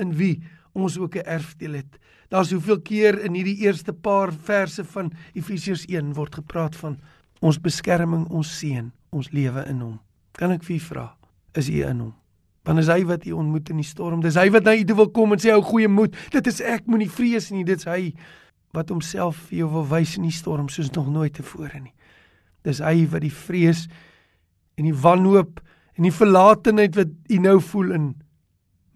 in 0.00 0.16
wie 0.16 0.38
ons 0.72 0.96
ook 0.96 1.16
'n 1.20 1.28
erfdeel 1.36 1.82
het 1.82 2.00
daar's 2.28 2.52
hoeveel 2.52 2.80
keer 2.80 3.18
in 3.24 3.34
hierdie 3.38 3.58
eerste 3.64 3.92
paar 3.92 4.32
verse 4.32 4.84
van 4.94 5.12
Efesiërs 5.34 5.86
1 5.88 6.14
word 6.18 6.40
gepraat 6.42 6.76
van 6.76 6.98
ons 7.40 7.60
beskerming 7.60 8.26
ons 8.28 8.58
seën 8.60 8.92
ons 9.10 9.32
lewe 9.32 9.64
in 9.68 9.84
hom 9.84 9.98
kan 10.38 10.52
ek 10.54 10.66
vir 10.68 10.76
u 10.76 10.80
vra 10.92 11.10
is 11.58 11.70
u 11.72 11.82
in 11.82 12.06
hom 12.06 12.16
Want 12.68 12.82
is 12.82 12.90
hy 12.92 13.00
wat 13.08 13.24
u 13.24 13.32
ontmoet 13.32 13.70
in 13.72 13.78
die 13.80 13.86
storm. 13.86 14.20
Dis 14.20 14.36
hy 14.36 14.50
wat 14.52 14.66
na 14.66 14.74
u 14.76 14.82
toe 14.84 14.96
wil 14.98 15.08
kom 15.16 15.32
en 15.32 15.40
sê 15.40 15.54
ou 15.54 15.62
goeie 15.64 15.88
moed. 15.88 16.16
Dit 16.34 16.50
is 16.50 16.60
ek, 16.60 16.84
moenie 16.84 17.08
vrees 17.08 17.48
nie. 17.48 17.64
Dit's 17.64 17.88
hy 17.88 18.12
wat 18.76 18.92
homself 18.92 19.38
vir 19.48 19.62
jou 19.62 19.70
wil 19.72 19.86
wys 19.88 20.18
in 20.18 20.26
die 20.28 20.34
storm 20.36 20.68
soos 20.68 20.90
nog 20.92 21.08
nooit 21.08 21.32
tevore 21.38 21.80
nie. 21.80 21.94
Dis 22.68 22.82
hy 22.84 23.06
wat 23.08 23.24
die 23.24 23.32
vrees 23.32 23.86
en 24.76 24.84
die 24.84 24.92
wanhoop 24.92 25.62
en 25.96 26.10
die 26.10 26.12
verlatenheid 26.12 26.98
wat 26.98 27.16
u 27.32 27.40
nou 27.46 27.56
voel 27.70 27.96
in 27.96 28.10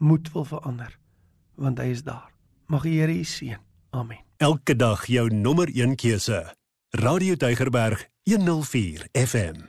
moed 0.04 0.28
wil 0.36 0.44
verander. 0.52 0.92
Want 1.56 1.80
hy 1.80 1.88
is 1.96 2.04
daar. 2.04 2.31
Mag 2.72 2.82
die 2.82 3.00
Here 3.00 3.12
u 3.12 3.24
seën. 3.24 3.58
Amen. 3.90 4.18
Elke 4.36 4.76
dag 4.76 5.06
jou 5.06 5.34
nommer 5.34 5.68
1 5.68 5.94
keuse. 5.94 6.54
Radio 6.90 7.36
Deugerberg 7.36 8.08
104 8.22 9.08
FM. 9.12 9.68